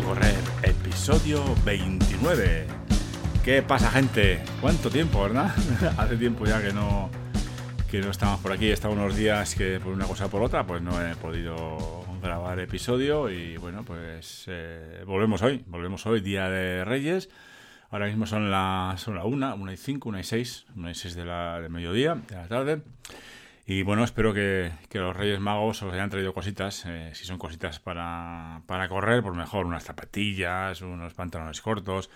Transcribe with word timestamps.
Correr, 0.00 0.40
episodio 0.62 1.44
29. 1.66 2.66
¿Qué 3.44 3.60
pasa, 3.60 3.90
gente? 3.90 4.42
¿Cuánto 4.58 4.88
tiempo, 4.88 5.22
verdad? 5.22 5.54
Hace 5.98 6.16
tiempo 6.16 6.46
ya 6.46 6.62
que 6.62 6.72
no, 6.72 7.10
que 7.90 8.00
no 8.00 8.10
estamos 8.10 8.40
por 8.40 8.52
aquí. 8.52 8.68
He 8.68 8.72
estado 8.72 8.94
unos 8.94 9.14
días 9.14 9.54
que 9.54 9.78
por 9.80 9.92
una 9.92 10.06
cosa 10.06 10.26
o 10.26 10.28
por 10.30 10.40
otra, 10.40 10.66
pues 10.66 10.80
no 10.80 10.98
he 10.98 11.14
podido 11.16 12.06
grabar 12.22 12.58
episodio. 12.60 13.28
Y 13.28 13.58
bueno, 13.58 13.84
pues 13.84 14.46
eh, 14.46 15.02
volvemos 15.06 15.42
hoy. 15.42 15.62
Volvemos 15.66 16.06
hoy, 16.06 16.22
Día 16.22 16.48
de 16.48 16.86
Reyes. 16.86 17.28
Ahora 17.90 18.06
mismo 18.06 18.24
son 18.24 18.50
las 18.50 18.98
son 18.98 19.16
la 19.16 19.26
1, 19.26 19.56
1 19.56 19.72
y 19.72 19.76
5, 19.76 20.08
1 20.08 20.18
y 20.20 20.24
6, 20.24 20.66
1 20.74 20.90
y 20.90 20.94
6 20.94 21.14
de 21.16 21.24
la, 21.26 21.60
de 21.60 21.68
mediodía, 21.68 22.14
de 22.14 22.34
la 22.34 22.48
tarde. 22.48 22.80
Y 23.64 23.82
bueno, 23.82 24.02
espero 24.02 24.34
que, 24.34 24.72
los 24.92 25.16
Reyes 25.16 25.38
Magos 25.38 25.82
os 25.82 25.92
hayan 25.92 26.10
traído 26.10 26.34
cositas. 26.34 26.84
Eh, 26.86 27.12
si 27.14 27.24
son 27.24 27.38
cositas 27.38 27.78
para, 27.78 28.62
para 28.66 28.88
correr, 28.88 29.22
pues 29.22 29.36
mejor 29.36 29.66
unas 29.66 29.84
zapatillas, 29.84 30.82
unos 30.82 31.14
pantalones 31.14 31.60
cortos, 31.60 32.10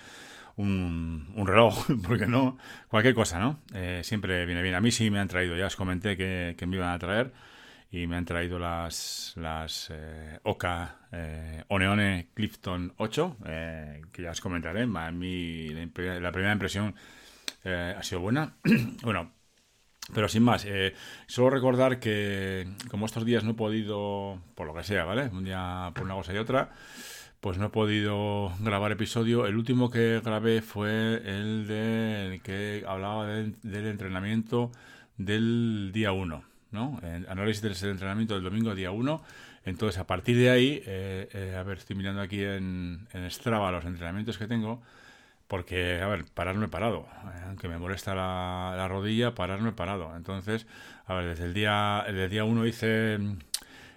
un, 0.57 1.33
un 1.37 1.47
reloj, 1.47 1.87
porque 2.07 2.27
no, 2.27 2.59
cualquier 2.89 3.15
cosa, 3.15 3.39
¿no? 3.39 3.61
Eh, 3.75 4.01
siempre 4.03 4.45
viene 4.45 4.63
bien. 4.63 4.75
A 4.75 4.81
mí 4.81 4.91
sí 4.91 5.09
me 5.11 5.21
han 5.21 5.29
traído, 5.29 5.57
ya 5.57 5.67
os 5.67 5.77
comenté 5.77 6.17
que, 6.17 6.57
que 6.59 6.67
me 6.67 6.77
iban 6.77 6.91
a 6.91 6.99
traer 6.99 7.33
y 7.93 8.09
me 8.09 8.17
han 8.17 8.25
traído 8.25 8.59
las, 8.59 9.35
las 9.37 9.89
eh, 9.93 10.41
Oka 10.43 10.97
Oneone 11.69 12.29
Clifton 12.35 12.93
8, 12.97 13.37
que 14.13 14.23
ya 14.23 14.33
os 14.33 14.41
comentaré. 14.41 14.83
A 14.83 15.11
mí 15.13 15.69
la, 15.69 16.33
primera 16.33 16.53
impresión 16.53 16.95
ha 17.65 18.03
sido 18.03 18.21
buena. 18.21 18.57
bueno, 19.03 19.36
pero 20.15 20.29
sin 20.29 20.43
más, 20.43 20.65
eh, 20.65 20.95
solo 21.27 21.51
recordar 21.51 21.99
que 21.99 22.69
como 22.91 23.07
estos 23.07 23.25
días 23.25 23.45
no 23.45 23.53
he 23.53 23.55
podido, 23.55 24.39
por 24.55 24.67
lo 24.67 24.75
que 24.75 24.85
sea, 24.85 25.05
¿vale? 25.05 25.29
Un 25.29 25.45
día 25.45 25.91
por 25.95 26.05
una 26.05 26.15
cosa 26.15 26.33
y 26.33 26.39
otra, 26.39 26.71
pues 27.41 27.59
no 27.59 27.67
he 27.67 27.71
podido 27.71 28.53
grabar 28.61 28.93
episodio. 28.93 29.47
El 29.47 29.57
último 29.57 29.91
que 29.91 30.21
grabé 30.25 30.63
fue 30.63 31.23
el 31.25 31.67
de 31.67 32.41
que 32.45 32.85
hablaba 32.87 33.27
del 33.27 33.87
entrenamiento 33.87 34.71
del 35.17 35.91
día 35.93 36.13
1, 36.13 36.45
¿no? 36.71 37.01
análisis 37.29 37.63
del 37.63 37.91
entrenamiento 37.91 38.35
del 38.35 38.45
domingo 38.45 38.75
día 38.75 38.91
1. 38.91 39.23
Entonces, 39.65 39.99
a 39.99 40.07
partir 40.07 40.37
de 40.37 40.51
ahí, 40.51 40.83
eh, 40.87 41.29
eh, 41.33 41.57
a 41.59 41.63
ver, 41.65 41.79
estoy 41.79 41.97
mirando 41.97 42.21
aquí 42.21 42.43
en 42.45 43.09
Strava 43.29 43.73
los 43.73 43.85
entrenamientos 43.85 44.39
que 44.39 44.47
tengo. 44.47 44.81
Porque, 45.49 46.01
a 46.01 46.09
ver, 46.09 46.25
pararme 46.35 46.69
parado. 46.69 47.07
Eh, 47.25 47.43
aunque 47.47 47.69
me 47.69 47.79
molesta 47.79 48.15
la, 48.15 48.87
rodilla, 48.89 49.35
pararme 49.35 49.73
parado. 49.73 50.17
Entonces, 50.17 50.67
a 51.07 51.15
ver, 51.15 51.27
desde 51.27 51.45
el 51.45 51.55
día, 51.55 52.05
el 52.07 52.29
día 52.29 52.45
uno 52.45 52.67
hice 52.67 53.19
mm, 53.19 53.39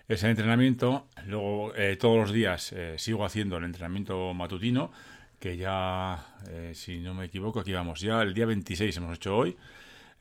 ese 0.07 0.29
entrenamiento. 0.29 1.07
Luego, 1.25 1.73
eh, 1.75 1.97
todos 1.97 2.17
los 2.17 2.31
días 2.31 2.71
eh, 2.73 2.95
sigo 2.97 3.25
haciendo 3.25 3.57
el 3.57 3.63
entrenamiento 3.63 4.33
matutino. 4.33 4.91
Que 5.39 5.55
ya, 5.55 6.25
si 6.73 6.99
no 6.99 7.13
me 7.13 7.25
equivoco, 7.25 7.61
aquí 7.61 7.71
vamos. 7.71 8.01
Ya 8.01 8.21
el 8.21 8.33
día 8.33 8.45
26 8.45 8.97
hemos 8.97 9.15
hecho 9.15 9.37
hoy. 9.37 9.55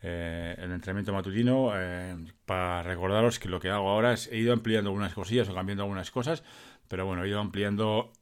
el 0.01 0.71
entrenamiento 0.71 1.11
matutino. 1.11 1.73
para 2.45 2.83
recordaros 2.83 3.37
que 3.37 3.49
lo 3.49 3.59
que 3.59 3.69
hago 3.69 3.89
ahora 3.89 4.13
es 4.13 4.27
he 4.31 4.37
ido 4.37 4.53
ampliando 4.53 4.91
algunas 4.91 5.13
cosillas 5.13 5.49
o 5.49 5.53
cambiando 5.53 5.83
algunas 5.83 6.09
cosas. 6.09 6.43
Pero 6.87 7.05
bueno, 7.05 7.25
he 7.25 7.29
ido 7.29 7.41
ampliando 7.41 8.13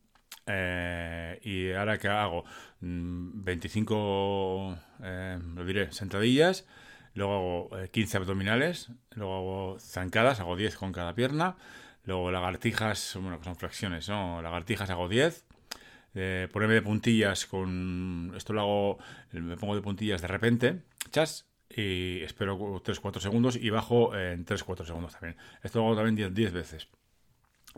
eh, 0.47 1.39
y 1.43 1.71
ahora 1.73 1.97
que 1.97 2.07
hago 2.07 2.45
25, 2.81 4.77
mm, 4.99 5.03
eh, 5.03 5.39
lo 5.55 5.65
diré, 5.65 5.91
sentadillas, 5.91 6.65
luego 7.13 7.69
hago 7.69 7.69
15 7.91 8.17
eh, 8.17 8.21
abdominales, 8.21 8.89
luego 9.15 9.35
hago 9.35 9.79
zancadas, 9.79 10.39
hago 10.39 10.55
10 10.55 10.77
con 10.77 10.91
cada 10.91 11.13
pierna, 11.13 11.57
luego 12.05 12.31
lagartijas, 12.31 13.17
bueno, 13.21 13.39
que 13.39 13.45
son 13.45 13.55
flexiones, 13.55 14.07
¿no? 14.09 14.41
Lagartijas 14.41 14.89
hago 14.89 15.09
10, 15.09 15.45
eh, 16.15 16.47
ponerme 16.51 16.75
de 16.75 16.81
puntillas 16.81 17.45
con, 17.45 18.33
esto 18.35 18.53
lo 18.53 18.61
hago, 18.61 18.97
me 19.33 19.57
pongo 19.57 19.75
de 19.75 19.81
puntillas 19.81 20.21
de 20.21 20.27
repente, 20.27 20.81
chas, 21.11 21.45
y 21.69 22.21
espero 22.21 22.57
3-4 22.57 23.19
segundos 23.19 23.55
y 23.55 23.69
bajo 23.69 24.15
en 24.15 24.45
3-4 24.45 24.85
segundos 24.85 25.11
también. 25.11 25.35
Esto 25.61 25.79
lo 25.79 25.85
hago 25.85 25.95
también 25.95 26.15
10, 26.15 26.33
10 26.33 26.53
veces. 26.53 26.87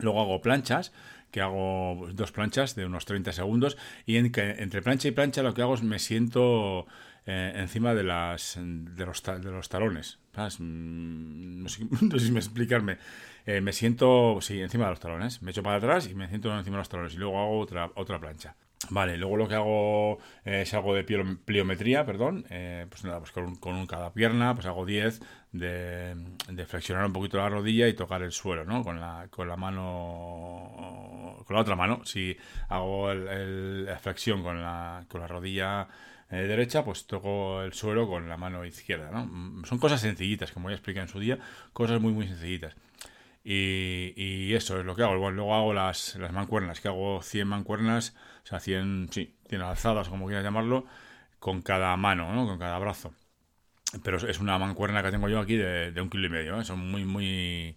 Luego 0.00 0.20
hago 0.20 0.40
planchas, 0.40 0.92
que 1.30 1.40
hago 1.40 2.08
dos 2.12 2.32
planchas 2.32 2.74
de 2.74 2.86
unos 2.86 3.04
30 3.04 3.32
segundos 3.32 3.76
y 4.06 4.16
entre 4.16 4.82
plancha 4.82 5.08
y 5.08 5.12
plancha 5.12 5.42
lo 5.42 5.54
que 5.54 5.62
hago 5.62 5.74
es 5.74 5.82
me 5.82 5.98
siento 5.98 6.86
eh, 7.26 7.52
encima 7.56 7.94
de 7.94 8.02
las 8.02 8.58
de 8.58 9.06
los, 9.06 9.22
de 9.22 9.50
los 9.50 9.68
talones. 9.68 10.18
Mm, 10.58 11.62
no 11.62 11.68
sé, 11.68 11.86
si 12.18 12.32
me 12.32 12.38
explicarme. 12.38 12.98
Eh, 13.46 13.60
me 13.60 13.72
siento, 13.72 14.38
sí, 14.40 14.60
encima 14.60 14.84
de 14.84 14.90
los 14.90 15.00
talones. 15.00 15.42
Me 15.42 15.50
echo 15.50 15.62
para 15.62 15.76
atrás 15.76 16.08
y 16.08 16.14
me 16.14 16.28
siento 16.28 16.56
encima 16.56 16.76
de 16.76 16.80
los 16.80 16.88
talones 16.88 17.14
y 17.14 17.18
luego 17.18 17.38
hago 17.38 17.58
otra, 17.58 17.90
otra 17.94 18.18
plancha. 18.18 18.56
Vale, 18.88 19.18
luego 19.18 19.36
lo 19.36 19.46
que 19.46 19.54
hago 19.54 20.18
es 20.42 20.72
algo 20.72 20.94
de 20.94 21.04
pliometría, 21.04 22.06
perdón, 22.06 22.46
eh, 22.48 22.86
pues 22.88 23.04
nada, 23.04 23.18
pues 23.18 23.30
con, 23.30 23.56
con, 23.56 23.86
cada 23.86 24.12
pierna, 24.14 24.54
pues 24.54 24.66
hago 24.66 24.86
10 24.86 25.20
de, 25.52 26.16
flexionar 26.66 27.04
un 27.04 27.12
poquito 27.12 27.36
la 27.36 27.50
rodilla 27.50 27.88
y 27.88 27.92
tocar 27.92 28.22
el 28.22 28.32
suelo, 28.32 28.64
¿no? 28.64 28.82
Con 28.82 28.98
la, 28.98 29.28
con 29.30 29.48
la 29.48 29.56
mano, 29.56 31.36
con 31.46 31.54
la 31.54 31.60
otra 31.60 31.76
mano, 31.76 32.04
si 32.06 32.36
hago 32.68 33.10
el, 33.12 33.84
la 33.84 33.98
flexión 33.98 34.42
con 34.42 34.62
la, 34.62 35.04
con 35.08 35.20
la 35.20 35.26
rodilla 35.26 35.86
eh, 36.30 36.46
derecha, 36.46 36.82
pues 36.82 37.06
toco 37.06 37.62
el 37.62 37.74
suelo 37.74 38.08
con 38.08 38.28
la 38.28 38.38
mano 38.38 38.64
izquierda, 38.64 39.10
¿no? 39.10 39.26
Mm, 39.26 39.64
son 39.66 39.78
cosas 39.78 40.00
sencillitas, 40.00 40.52
como 40.52 40.70
ya 40.70 40.76
expliqué 40.76 41.00
en 41.00 41.08
su 41.08 41.20
día, 41.20 41.38
cosas 41.74 42.00
muy, 42.00 42.12
muy 42.12 42.26
sencillitas. 42.26 42.74
Y, 43.42 44.52
eso 44.54 44.78
es 44.78 44.84
lo 44.84 44.94
que 44.94 45.02
hago. 45.02 45.14
luego 45.30 45.54
hago 45.54 45.72
las, 45.72 46.16
las 46.16 46.32
mancuernas, 46.32 46.80
que 46.80 46.88
hago 46.88 47.22
100 47.22 47.48
mancuernas, 47.48 48.14
o 48.44 48.46
sea, 48.46 48.60
100, 48.60 49.08
sí, 49.12 49.34
100 49.48 49.62
alzadas, 49.62 50.08
como 50.08 50.26
quieras 50.26 50.44
llamarlo, 50.44 50.86
con 51.38 51.62
cada 51.62 51.96
mano, 51.96 52.32
¿no? 52.34 52.46
Con 52.46 52.58
cada 52.58 52.78
brazo. 52.78 53.14
Pero 54.04 54.18
es 54.18 54.38
una 54.38 54.58
mancuerna 54.58 55.02
que 55.02 55.10
tengo 55.10 55.28
yo 55.28 55.40
aquí 55.40 55.56
de, 55.56 55.92
un 56.00 56.10
kilo 56.10 56.26
y 56.26 56.30
medio, 56.30 56.60
¿eh? 56.60 56.64
Son 56.64 56.78
muy, 56.78 57.04
muy... 57.04 57.76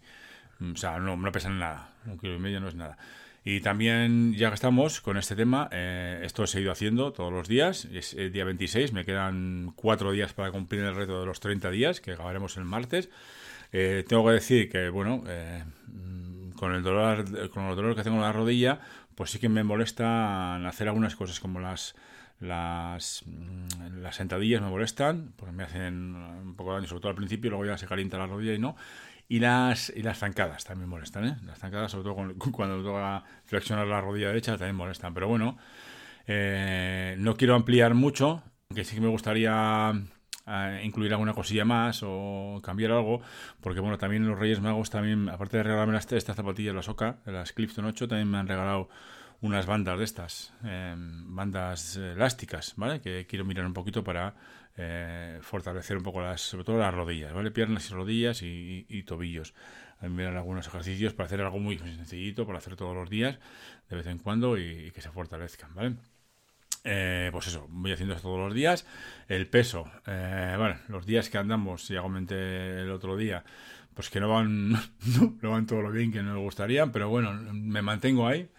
O 0.62 0.78
sea, 0.78 1.00
no, 1.00 1.18
no 1.18 1.32
pesan 1.32 1.60
nada. 1.60 1.94
Un 2.06 2.20
kilo 2.20 2.36
y 2.36 2.40
medio 2.40 2.60
no 2.60 2.68
es 2.68 2.76
nada. 2.76 2.98
Y 3.46 3.60
también, 3.60 4.34
ya 4.36 4.50
que 4.50 4.56
estamos 4.56 5.02
con 5.02 5.18
este 5.18 5.36
tema, 5.36 5.68
eh, 5.72 6.22
esto 6.24 6.46
he 6.46 6.62
ido 6.62 6.72
haciendo 6.72 7.12
todos 7.12 7.34
los 7.34 7.48
días. 7.48 7.86
Es 7.86 8.14
el 8.14 8.32
día 8.32 8.46
26, 8.46 8.94
me 8.94 9.04
quedan 9.04 9.74
cuatro 9.76 10.12
días 10.12 10.34
para 10.34 10.52
cumplir 10.52 10.82
el 10.84 10.96
reto 10.96 11.20
de 11.20 11.26
los 11.26 11.42
30 11.42 11.70
días, 11.72 12.00
que 12.00 12.14
acabaremos 12.14 12.56
el 12.56 12.64
martes. 12.64 13.10
Eh, 13.74 14.06
tengo 14.08 14.26
que 14.26 14.32
decir 14.32 14.70
que, 14.70 14.90
bueno, 14.90 15.24
eh, 15.28 15.64
con, 16.56 16.74
el 16.74 16.84
dolor, 16.84 17.50
con 17.50 17.66
el 17.66 17.76
dolor 17.76 17.96
que 17.96 18.04
tengo 18.04 18.18
en 18.18 18.24
la 18.24 18.32
rodilla, 18.32 18.80
pues 19.16 19.32
sí 19.32 19.40
que 19.40 19.50
me 19.50 19.64
molesta 19.64 20.56
hacer 20.66 20.88
algunas 20.88 21.16
cosas 21.16 21.40
como 21.40 21.60
las 21.60 21.96
las, 22.40 23.24
mm, 23.26 24.02
las 24.02 24.16
sentadillas 24.16 24.62
me 24.62 24.70
molestan, 24.70 25.34
porque 25.36 25.54
me 25.54 25.64
hacen 25.64 26.16
un 26.16 26.56
poco 26.56 26.72
de 26.72 26.78
daño, 26.78 26.88
sobre 26.88 27.02
todo 27.02 27.10
al 27.10 27.16
principio, 27.16 27.50
luego 27.50 27.66
ya 27.66 27.78
se 27.78 27.88
calienta 27.88 28.18
la 28.18 28.28
rodilla 28.28 28.54
y 28.54 28.60
no. 28.60 28.76
Y 29.30 29.40
las, 29.40 29.92
y 29.96 30.04
las 30.04 30.20
zancadas 30.20 30.64
también 30.66 30.90
molestan, 30.90 31.26
¿eh? 31.26 31.38
Las 31.46 31.60
zancadas, 31.60 31.92
sobre 31.92 32.04
todo 32.04 32.16
cuando 32.52 32.84
toca 32.84 33.24
flexionar 33.46 33.88
la 33.88 34.02
rodilla 34.02 34.28
derecha, 34.28 34.58
también 34.58 34.76
molestan. 34.76 35.14
Pero 35.14 35.28
bueno, 35.28 35.58
eh, 36.28 37.16
no 37.18 37.36
quiero 37.36 37.56
ampliar 37.56 37.94
mucho, 37.94 38.44
que 38.74 38.84
sí 38.84 38.96
que 38.96 39.02
me 39.02 39.08
gustaría 39.08 39.94
incluir 40.84 41.14
alguna 41.14 41.34
cosilla 41.34 41.66
más 41.66 42.02
o 42.04 42.60
cambiar 42.64 42.92
algo, 42.92 43.22
porque 43.62 43.80
bueno, 43.80 43.98
también 43.98 44.28
los 44.28 44.38
Reyes 44.38 44.60
Magos 44.60 44.90
también, 44.90 45.30
aparte 45.30 45.58
de 45.58 45.64
regalarme 45.64 45.94
las, 45.94 46.12
estas 46.12 46.36
zapatillas, 46.36 46.76
las 46.76 46.90
Oca, 46.90 47.18
las 47.26 47.54
Clifton 47.54 47.86
8, 47.86 48.08
también 48.08 48.30
me 48.30 48.38
han 48.38 48.48
regalado 48.48 48.90
unas 49.42 49.66
bandas 49.66 49.98
de 49.98 50.06
estas, 50.06 50.54
em, 50.64 51.36
bandas 51.36 51.98
elásticas, 51.98 52.74
¿vale? 52.78 53.02
Que 53.02 53.26
quiero 53.28 53.44
mirar 53.46 53.66
un 53.66 53.74
poquito 53.74 54.04
para 54.04 54.36
eh, 54.78 55.40
fortalecer 55.42 55.98
un 55.98 56.04
poco 56.04 56.22
las, 56.22 56.42
sobre 56.42 56.64
todo 56.64 56.78
las 56.78 56.94
rodillas, 56.94 57.34
¿vale? 57.34 57.52
Piernas 57.52 57.90
y 57.90 57.94
rodillas 57.94 58.42
y, 58.42 59.04
tobillos. 59.06 59.54
Mirar 60.02 60.36
algunos 60.36 60.68
ejercicios 60.68 61.14
para 61.14 61.28
hacer 61.28 61.42
algo 61.42 61.60
muy 61.60 61.78
sencillito, 61.78 62.46
para 62.46 62.58
hacer 62.58 62.76
todos 62.76 62.96
los 62.96 63.10
días, 63.10 63.40
de 63.90 63.96
vez 63.96 64.08
en 64.08 64.20
cuando 64.20 64.58
y, 64.58 64.88
y 64.88 64.92
que 64.92 65.02
se 65.02 65.12
fortalezcan, 65.12 65.74
¿vale? 65.76 65.96
Eh, 66.84 67.30
pues 67.32 67.48
eso, 67.48 67.66
voy 67.70 67.94
haciendo 67.94 68.14
esto 68.14 68.28
todos 68.28 68.40
los 68.40 68.54
días. 68.54 68.86
El 69.28 69.48
peso, 69.48 69.90
eh, 70.06 70.56
bueno, 70.58 70.76
los 70.90 71.06
días 71.06 71.30
que 71.30 71.38
andamos, 71.38 71.88
ya 71.88 72.02
comenté 72.02 72.82
el 72.82 72.92
otro 72.92 73.16
día, 73.16 73.44
pues 73.94 74.10
que 74.10 74.20
no 74.20 74.30
van, 74.30 74.72
no, 75.42 75.52
van 75.52 75.66
todo 75.66 75.82
lo 75.82 75.92
bien 75.92 76.12
que 76.12 76.22
me 76.22 76.36
gustaría, 76.38 76.86
pero 76.88 77.10
bueno, 77.10 77.34
me 77.54 77.82
mantengo 77.82 78.28
ahí. 78.28 78.50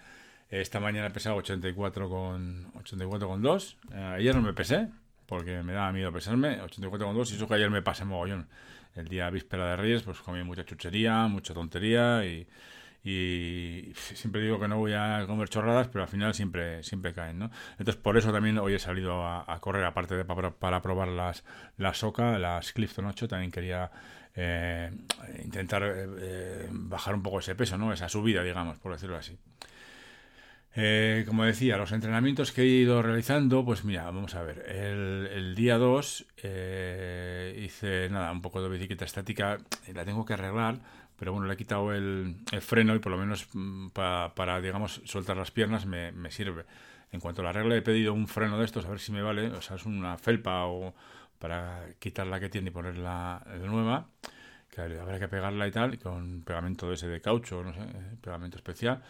Esta 0.51 0.81
mañana 0.81 1.09
he 1.09 1.11
pesado 1.11 1.37
84 1.37 2.09
con 2.09 2.71
84 2.77 3.29
con 3.29 3.43
2. 3.43 3.79
Eh, 3.93 4.15
ayer 4.19 4.35
no 4.35 4.43
me 4.43 4.53
pesé, 4.53 4.89
porque 5.27 5.63
me 5.63 5.73
daba 5.73 5.93
miedo 5.93 6.13
pesarme, 6.13 6.61
84 6.61 7.07
con 7.07 7.17
2, 7.17 7.33
y 7.33 7.37
eso 7.37 7.49
que 7.49 7.55
ayer 7.55 7.71
me 7.71 7.83
pasé 7.83 8.05
mogollón. 8.05 8.49
El 8.95 9.09
día 9.09 9.29
víspera 9.31 9.71
de 9.71 9.77
Reyes, 9.77 10.03
pues 10.03 10.21
comí 10.21 10.43
mucha 10.45 10.65
chuchería, 10.65 11.27
mucha 11.27 11.53
tontería 11.53 12.25
y 12.25 12.47
y 13.05 13.93
siempre 13.95 14.41
digo 14.41 14.59
que 14.59 14.67
no 14.67 14.79
voy 14.79 14.95
a 14.95 15.25
comer 15.27 15.51
chorradas, 15.51 15.89
pero 15.89 16.05
al 16.05 16.09
final 16.09 16.33
siempre, 16.33 16.83
siempre 16.83 17.13
caen, 17.13 17.39
¿no? 17.39 17.51
Entonces 17.73 17.97
por 17.97 18.17
eso 18.17 18.33
también 18.33 18.57
hoy 18.59 18.75
he 18.75 18.79
salido 18.79 19.27
a, 19.27 19.59
correr, 19.61 19.85
aparte 19.85 20.17
de 20.17 20.25
para, 20.25 20.81
probar 20.81 21.09
las, 21.09 21.45
las 21.77 21.99
Soca, 21.99 22.39
las 22.39 22.73
Clifton 22.73 23.05
8, 23.05 23.29
también 23.29 23.51
quería 23.51 23.91
eh, 24.35 24.91
intentar 25.45 25.83
eh, 25.85 26.67
bajar 26.71 27.15
un 27.15 27.23
poco 27.23 27.41
ese 27.41 27.55
peso, 27.55 27.77
¿no? 27.77 27.93
Esa 27.93 28.09
subida, 28.09 28.43
digamos, 28.43 28.79
por 28.79 28.93
decirlo 28.93 29.17
así. 29.17 29.39
Eh, 30.77 31.23
como 31.27 31.45
decía, 31.45 31.77
los 31.77 31.93
entrenamientos 31.93 32.51
que 32.51 32.63
he 32.63 32.67
ido 32.67 33.01
realizando, 33.01 33.65
pues 33.65 33.85
mira, 33.85 34.05
vamos 34.05 34.35
a 34.35 34.43
ver. 34.43 34.65
El, 34.69 35.55
día 35.55 35.79
2 35.79 36.27
eh, 36.43 37.63
hice 37.65 38.09
nada, 38.11 38.33
un 38.33 38.43
poco 38.43 38.61
de 38.61 38.69
bicicleta 38.69 39.05
estática, 39.05 39.59
la 39.93 40.05
tengo 40.05 40.25
que 40.25 40.33
arreglar, 40.33 40.81
pero 41.17 41.33
bueno, 41.33 41.47
le 41.47 41.55
he 41.55 41.57
quitado 41.57 41.93
el, 41.93 42.37
freno 42.61 42.95
y 42.95 42.99
por 42.99 43.13
lo 43.13 43.19
menos 43.19 43.49
mm, 43.53 43.89
para, 43.89 44.61
digamos, 44.61 45.03
soltar 45.05 45.37
las 45.37 45.51
piernas 45.51 45.87
me, 45.87 46.31
sirve. 46.31 46.65
En 47.13 47.21
cuanto 47.21 47.43
a 47.43 47.45
la 47.45 47.53
regla, 47.53 47.77
he 47.77 47.83
pedido 47.83 48.13
un 48.13 48.27
freno 48.27 48.59
de 48.59 48.65
estos, 48.65 48.85
a 48.87 48.91
ver 48.91 48.99
si 48.99 49.13
me 49.13 49.23
vale, 49.23 49.49
o 49.49 49.63
sea, 49.63 49.77
es 49.77 49.87
una 49.87 50.19
felpa 50.19 50.65
o 50.67 50.95
para 51.39 51.87
quitar 51.99 52.27
la 52.27 52.41
que 52.41 52.49
tiene 52.49 52.71
y 52.71 52.73
poner 52.73 52.97
la, 52.97 53.45
nueva, 53.63 54.09
que 54.69 54.81
habrá 54.81 55.19
que 55.19 55.29
pegarla 55.29 55.69
y 55.69 55.71
tal, 55.71 55.99
con 55.99 56.43
pegamento 56.43 56.93
ese 56.93 57.07
de 57.07 57.21
caucho, 57.21 57.63
no 57.63 57.73
sé, 57.73 57.81
eh, 57.81 58.17
pegamento 58.21 58.57
especial 58.57 59.03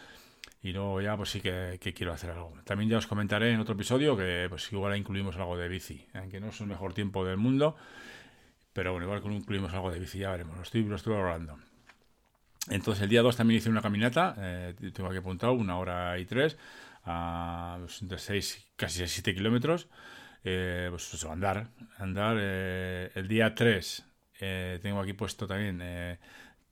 y 0.65 0.71
luego 0.71 0.99
ya 0.99 1.15
pues 1.15 1.29
sí 1.29 1.41
que, 1.41 1.79
quiero 1.95 2.11
hacer 2.11 2.31
algo. 2.31 2.53
También 2.63 2.89
ya 2.89 2.97
os 2.97 3.05
comentaré 3.05 3.51
en 3.51 3.59
otro 3.59 3.75
episodio 3.75 4.17
que 4.17 4.47
pues 4.49 4.71
igual 4.73 4.97
incluimos 4.97 5.35
algo 5.37 5.55
de 5.57 5.67
bici, 5.67 6.07
aunque 6.13 6.39
no 6.39 6.49
es 6.49 6.59
el 6.59 6.65
mejor 6.65 6.93
tiempo 6.93 7.23
del 7.23 7.37
mundo, 7.37 7.75
pero 8.73 8.91
bueno, 8.91 9.05
igual 9.05 9.21
incluimos 9.31 9.73
algo 9.73 9.91
de 9.91 9.99
bici, 9.99 10.19
ya 10.19 10.31
veremos, 10.31 10.57
lo 10.57 10.63
estoy, 10.63 10.83
lo 10.83 10.95
estoy 10.95 11.15
hablando. 11.15 11.59
Entonces 12.69 13.03
el 13.03 13.09
día 13.09 13.21
2 13.21 13.35
también 13.35 13.59
hice 13.59 13.69
una 13.69 13.81
caminata, 13.81 14.35
eh, 14.39 14.73
tengo 14.93 15.09
aquí 15.09 15.17
apuntado, 15.17 15.53
una 15.53 15.77
hora 15.77 16.17
y 16.17 16.25
tres, 16.25 16.57
a 17.03 17.77
entre 18.01 18.17
6, 18.17 18.73
casi 18.75 19.07
7 19.07 19.35
kilómetros. 19.35 19.87
Eh, 20.43 20.87
pues 20.91 21.11
eso, 21.13 21.31
andar, 21.31 21.69
andar. 21.97 22.37
Eh, 22.39 23.11
el 23.15 23.27
día 23.27 23.55
3 23.55 24.05
eh, 24.41 24.79
tengo 24.81 24.99
aquí 24.99 25.13
puesto 25.13 25.47
también 25.47 25.81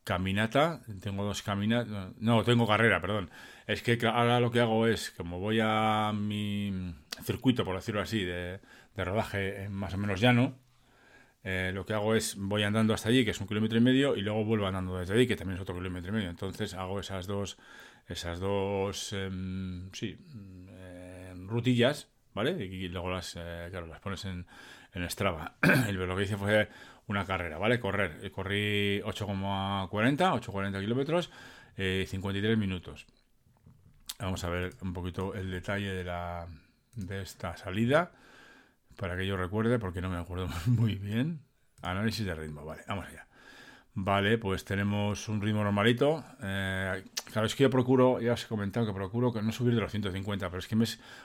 caminata, 0.03 0.81
tengo 1.01 1.23
dos 1.23 1.41
caminatas, 1.41 2.13
no, 2.19 2.43
tengo 2.43 2.67
carrera, 2.67 3.01
perdón. 3.01 3.31
Es 3.67 3.81
que 3.81 3.97
ahora 4.05 4.39
lo 4.39 4.51
que 4.51 4.59
hago 4.59 4.87
es, 4.87 5.11
como 5.11 5.39
voy 5.39 5.59
a 5.61 6.11
mi 6.13 6.93
circuito, 7.23 7.65
por 7.65 7.75
decirlo 7.75 8.01
así, 8.01 8.23
de, 8.23 8.59
rodaje 8.95 9.69
más 9.69 9.93
o 9.93 9.97
menos 9.97 10.19
llano, 10.21 10.59
eh, 11.43 11.71
lo 11.73 11.85
que 11.85 11.93
hago 11.93 12.15
es 12.15 12.35
voy 12.37 12.63
andando 12.63 12.93
hasta 12.93 13.09
allí, 13.09 13.25
que 13.25 13.31
es 13.31 13.41
un 13.41 13.47
kilómetro 13.47 13.77
y 13.77 13.81
medio, 13.81 14.15
y 14.15 14.21
luego 14.21 14.45
vuelvo 14.45 14.65
andando 14.65 14.97
desde 14.97 15.13
allí, 15.13 15.27
que 15.27 15.35
también 15.35 15.55
es 15.55 15.61
otro 15.61 15.75
kilómetro 15.75 16.11
y 16.11 16.15
medio. 16.15 16.29
Entonces 16.29 16.73
hago 16.73 16.99
esas 16.99 17.27
dos, 17.27 17.57
esas 18.07 18.39
dos, 18.39 19.11
em, 19.13 19.91
sí, 19.91 20.17
em, 20.69 21.47
rutillas, 21.47 22.09
¿vale? 22.33 22.51
Y, 22.63 22.87
luego 22.87 23.11
las, 23.11 23.35
eh, 23.35 23.67
claro, 23.69 23.87
las 23.87 23.99
pones 23.99 24.23
en, 24.25 24.45
en 24.93 25.09
Strava. 25.09 25.57
lo 25.91 26.15
que 26.15 26.23
hice 26.23 26.37
fue 26.37 26.69
una 27.07 27.25
carrera, 27.25 27.57
¿vale? 27.57 27.79
Correr. 27.79 28.19
Eh, 28.23 28.31
corrí 28.31 29.01
8,40, 29.01 29.89
8,40 30.41 30.79
kilómetros, 30.79 31.29
53 31.75 32.57
minutos. 32.57 33.05
Vamos 34.19 34.43
a 34.43 34.49
ver 34.49 34.73
un 34.81 34.93
poquito 34.93 35.33
el 35.33 35.51
detalle 35.51 35.91
de, 35.91 36.03
la, 36.03 36.47
de 36.95 37.23
esta 37.23 37.57
salida 37.57 38.11
para 38.97 39.17
que 39.17 39.25
yo 39.27 39.37
recuerde, 39.37 39.79
porque 39.79 40.01
no 40.01 40.09
me 40.09 40.17
acuerdo 40.17 40.47
muy 40.65 40.95
bien. 40.95 41.41
Análisis 41.81 42.25
de 42.25 42.35
ritmo, 42.35 42.63
vale, 42.65 42.83
vamos 42.87 43.05
allá. 43.07 43.27
Vale, 43.95 44.39
pues 44.39 44.65
tenemos 44.65 45.29
un 45.29 45.39
ritmo 45.39 45.63
normalito. 45.63 46.23
Eh, 46.41 47.03
claro, 47.31 47.45
es 47.45 47.53
que 47.53 47.61
yo 47.61 47.69
procuro, 47.69 48.19
ya 48.19 48.33
os 48.33 48.43
he 48.43 48.47
comentado 48.47 48.87
que 48.87 48.93
procuro 48.93 49.31
que 49.31 49.43
no 49.43 49.51
subir 49.51 49.75
de 49.75 49.81
los 49.81 49.91
150, 49.91 50.49
pero 50.49 50.57
es 50.57 50.67
que 50.67 50.75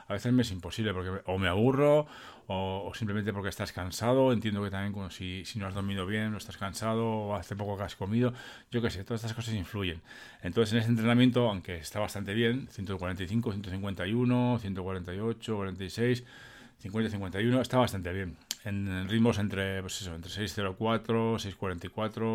a 0.07 0.13
veces 0.13 0.33
me 0.35 0.43
es 0.43 0.51
imposible, 0.51 0.93
porque 0.93 1.23
o 1.25 1.39
me 1.39 1.49
aburro, 1.49 2.07
o, 2.47 2.93
simplemente 2.95 3.33
porque 3.33 3.49
estás 3.49 3.73
cansado. 3.73 4.35
Entiendo 4.35 4.63
que 4.63 4.71
también 4.71 4.93
como 4.93 5.09
si, 5.09 5.45
no 5.57 5.67
has 5.67 5.73
dormido 5.73 6.05
bien, 6.05 6.35
o 6.35 6.37
estás 6.37 6.59
cansado, 6.59 7.07
o 7.07 7.37
hace 7.37 7.57
poco 7.57 7.79
que 7.79 7.85
has 7.85 7.97
comido, 7.97 8.35
yo 8.71 8.83
qué 8.83 8.91
sé, 8.91 9.03
todas 9.03 9.23
estas 9.23 9.35
cosas 9.35 9.55
influyen. 9.55 10.03
Entonces, 10.43 10.75
en 10.75 10.81
ese 10.81 10.91
entrenamiento, 10.91 11.49
aunque 11.49 11.79
está 11.79 12.01
bastante 12.01 12.35
bien, 12.35 12.69
145, 12.71 13.51
151, 13.53 14.59
148, 14.61 15.57
46, 15.57 16.25
50, 16.81 17.11
51, 17.11 17.61
está 17.61 17.79
bastante 17.79 18.13
bien 18.13 18.37
en 18.65 19.09
ritmos 19.09 19.39
entre, 19.39 19.81
pues 19.81 20.01
eso, 20.01 20.15
entre 20.15 20.31
6.04, 20.31 20.77
6.44, 20.77 21.91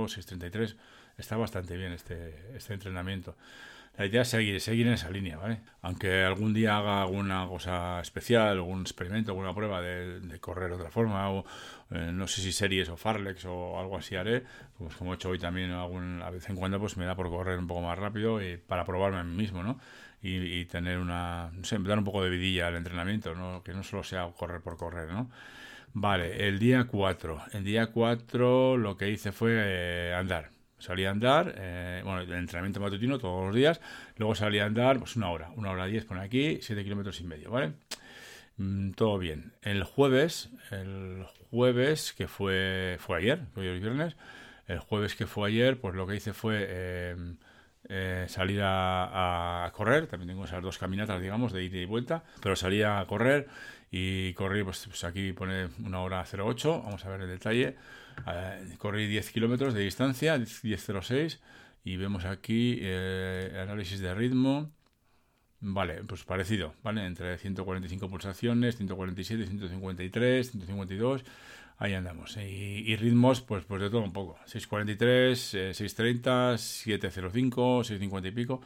6.33. 0.07 0.75
Está 1.17 1.37
bastante 1.37 1.77
bien 1.77 1.91
este, 1.91 2.55
este 2.55 2.73
entrenamiento. 2.73 3.35
La 3.95 4.07
idea 4.07 4.23
es 4.23 4.29
seguir, 4.29 4.59
seguir 4.59 4.87
en 4.87 4.93
esa 4.93 5.11
línea, 5.11 5.37
¿vale? 5.37 5.59
Aunque 5.83 6.23
algún 6.23 6.51
día 6.51 6.77
haga 6.77 7.03
alguna 7.03 7.47
cosa 7.47 7.99
especial, 8.01 8.47
algún 8.47 8.81
experimento, 8.81 9.31
alguna 9.31 9.53
prueba 9.53 9.81
de, 9.83 10.39
correr 10.39 10.69
de 10.69 10.75
otra 10.77 10.89
forma, 10.89 11.29
o 11.29 11.45
eh, 11.91 12.09
no 12.11 12.27
sé 12.27 12.41
si 12.41 12.51
series 12.51 12.89
o 12.89 12.97
Farlex 12.97 13.45
o 13.45 13.79
algo 13.79 13.95
así 13.95 14.15
haré, 14.15 14.43
pues 14.79 14.95
como 14.95 15.13
he 15.13 15.15
hecho 15.15 15.29
hoy 15.29 15.37
también 15.37 15.69
algún, 15.69 16.23
a 16.23 16.31
vez 16.31 16.49
en 16.49 16.55
cuando, 16.55 16.79
pues 16.79 16.97
me 16.97 17.05
da 17.05 17.15
por 17.15 17.29
correr 17.29 17.59
un 17.59 17.67
poco 17.67 17.81
más 17.81 17.99
rápido 17.99 18.41
y 18.41 18.57
para 18.57 18.83
probarme 18.83 19.19
a 19.19 19.23
mí 19.23 19.35
mismo, 19.35 19.61
¿no? 19.61 19.79
Y, 20.23 20.37
y 20.37 20.65
tener 20.65 20.99
una, 20.99 21.51
no 21.53 21.63
sé, 21.65 21.77
dar 21.79 21.99
un 21.99 22.05
poco 22.05 22.23
de 22.23 22.29
vidilla 22.29 22.67
al 22.67 22.75
entrenamiento, 22.75 23.35
¿no? 23.35 23.61
Que 23.61 23.73
no 23.73 23.83
solo 23.83 24.03
sea 24.03 24.27
correr 24.31 24.61
por 24.61 24.77
correr, 24.77 25.11
¿no? 25.11 25.29
Vale, 25.93 26.47
el 26.47 26.57
día 26.59 26.85
4. 26.85 27.41
El 27.53 27.63
día 27.63 27.87
4 27.87 28.77
lo 28.77 28.97
que 28.97 29.09
hice 29.09 29.31
fue 29.31 29.51
eh, 29.55 30.13
andar. 30.15 30.49
Salí 30.79 31.05
a 31.05 31.11
andar, 31.11 31.53
eh, 31.57 32.01
bueno, 32.03 32.21
el 32.21 32.33
entrenamiento 32.33 32.79
matutino 32.79 33.19
todos 33.19 33.45
los 33.45 33.55
días. 33.55 33.79
Luego 34.17 34.35
salí 34.35 34.59
a 34.59 34.65
andar, 34.65 34.97
pues 34.99 35.15
una 35.15 35.29
hora, 35.29 35.51
una 35.55 35.71
hora 35.71 35.85
diez, 35.85 36.03
pone 36.05 36.21
aquí, 36.21 36.59
7 36.61 36.83
kilómetros 36.83 37.21
y 37.21 37.25
medio, 37.25 37.51
¿vale? 37.51 37.73
Mm, 38.57 38.91
todo 38.91 39.17
bien. 39.17 39.53
El 39.61 39.83
jueves, 39.83 40.49
el 40.71 41.25
jueves 41.51 42.13
que 42.13 42.27
fue, 42.27 42.97
fue 42.99 43.19
ayer, 43.19 43.41
hoy 43.55 43.67
es 43.67 43.81
viernes, 43.81 44.15
el 44.67 44.79
jueves 44.79 45.15
que 45.15 45.27
fue 45.27 45.49
ayer, 45.49 45.79
pues 45.79 45.95
lo 45.95 46.07
que 46.07 46.15
hice 46.15 46.33
fue 46.33 46.65
eh, 46.67 47.15
salir 48.27 48.61
a, 48.61 49.65
a, 49.65 49.71
correr. 49.71 50.07
También 50.07 50.29
tengo 50.29 50.45
esas 50.45 50.61
dos 50.61 50.77
caminatas, 50.77 51.21
digamos, 51.21 51.51
de 51.51 51.63
ida 51.63 51.77
y 51.77 51.85
vuelta, 51.85 52.23
pero 52.41 52.55
salí 52.55 52.81
a 52.81 53.03
correr 53.07 53.47
y 53.95 54.33
corrí, 54.33 54.63
pues, 54.63 54.87
pues, 54.87 55.03
aquí 55.03 55.33
pone 55.33 55.69
una 55.85 56.01
hora 56.01 56.25
08, 56.25 56.81
vamos 56.83 57.05
a 57.05 57.09
ver 57.09 57.21
el 57.21 57.27
detalle. 57.27 57.75
Eh, 58.25 58.75
corrí 58.79 59.05
10 59.05 59.31
kilómetros 59.31 59.75
de 59.75 59.81
distancia, 59.81 60.35
10.06, 60.35 61.39
y 61.83 61.97
vemos 61.97 62.25
aquí 62.25 62.79
eh, 62.81 63.55
análisis 63.61 63.99
de 63.99 64.15
ritmo. 64.15 64.71
Vale, 65.59 66.03
pues 66.05 66.23
parecido, 66.23 66.73
¿vale? 66.81 67.05
Entre 67.05 67.37
145 67.37 68.09
pulsaciones, 68.09 68.77
147, 68.77 69.45
153, 69.45 70.51
152, 70.51 71.23
ahí 71.77 71.93
andamos. 71.93 72.37
Y, 72.37 72.95
ritmos, 72.95 73.41
pues, 73.41 73.65
pues 73.65 73.81
de 73.81 73.89
todo 73.89 74.01
un 74.01 74.13
poco. 74.13 74.37
643, 74.45 75.39
630, 75.39 76.57
705, 76.57 77.83
650 77.83 78.27
y 78.27 78.31
pico 78.31 78.61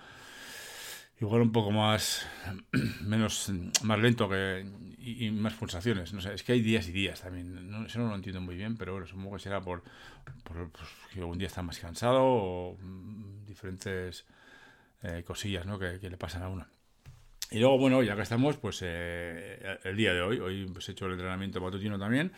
igual 1.20 1.42
un 1.42 1.52
poco 1.52 1.72
más 1.72 2.28
menos 3.02 3.52
más 3.84 4.00
lento 4.00 4.30
que 4.30 4.66
y, 5.00 5.32
más 5.32 5.54
pulsaciones 5.54 6.14
no 6.14 6.22
sé 6.22 6.34
es 6.34 6.44
que 6.44 6.54
hay 6.54 6.62
días 6.62 6.88
y 6.88 6.92
días 6.92 7.22
también 7.22 7.70
no, 7.70 7.86
eso 7.86 8.00
no 8.00 8.10
lo 8.10 8.16
entiendo 8.16 8.42
muy 8.42 8.56
bien 8.56 8.78
pero 8.78 8.94
bueno 8.94 9.08
supongo 9.08 9.34
que 9.38 9.44
será 9.44 9.62
por, 9.62 9.84
por 10.44 10.70
pues, 10.70 10.88
que 11.14 11.24
un 11.24 11.38
día 11.38 11.48
está 11.48 11.64
más 11.64 11.80
cansado 11.80 12.24
o 12.24 12.78
mm, 12.80 13.46
diferentes 13.46 14.26
eh, 15.04 15.24
cosillas 15.26 15.66
¿no? 15.66 15.80
que, 15.80 15.98
le 16.00 16.18
pasan 16.18 16.44
a 16.44 16.50
uno 16.50 16.68
y 17.50 17.60
luego 17.60 17.78
bueno 17.80 18.04
ya 18.04 18.16
que 18.16 18.22
estamos 18.22 18.58
pues 18.58 18.80
eh, 18.84 19.80
el 19.84 19.98
día 19.98 20.14
de 20.14 20.22
hoy 20.22 20.40
hoy 20.40 20.66
pues 20.72 20.88
he 20.90 20.92
hecho 20.92 21.08
el 21.08 21.14
entrenamiento 21.14 21.62
matutino 21.62 21.98
también 21.98 22.32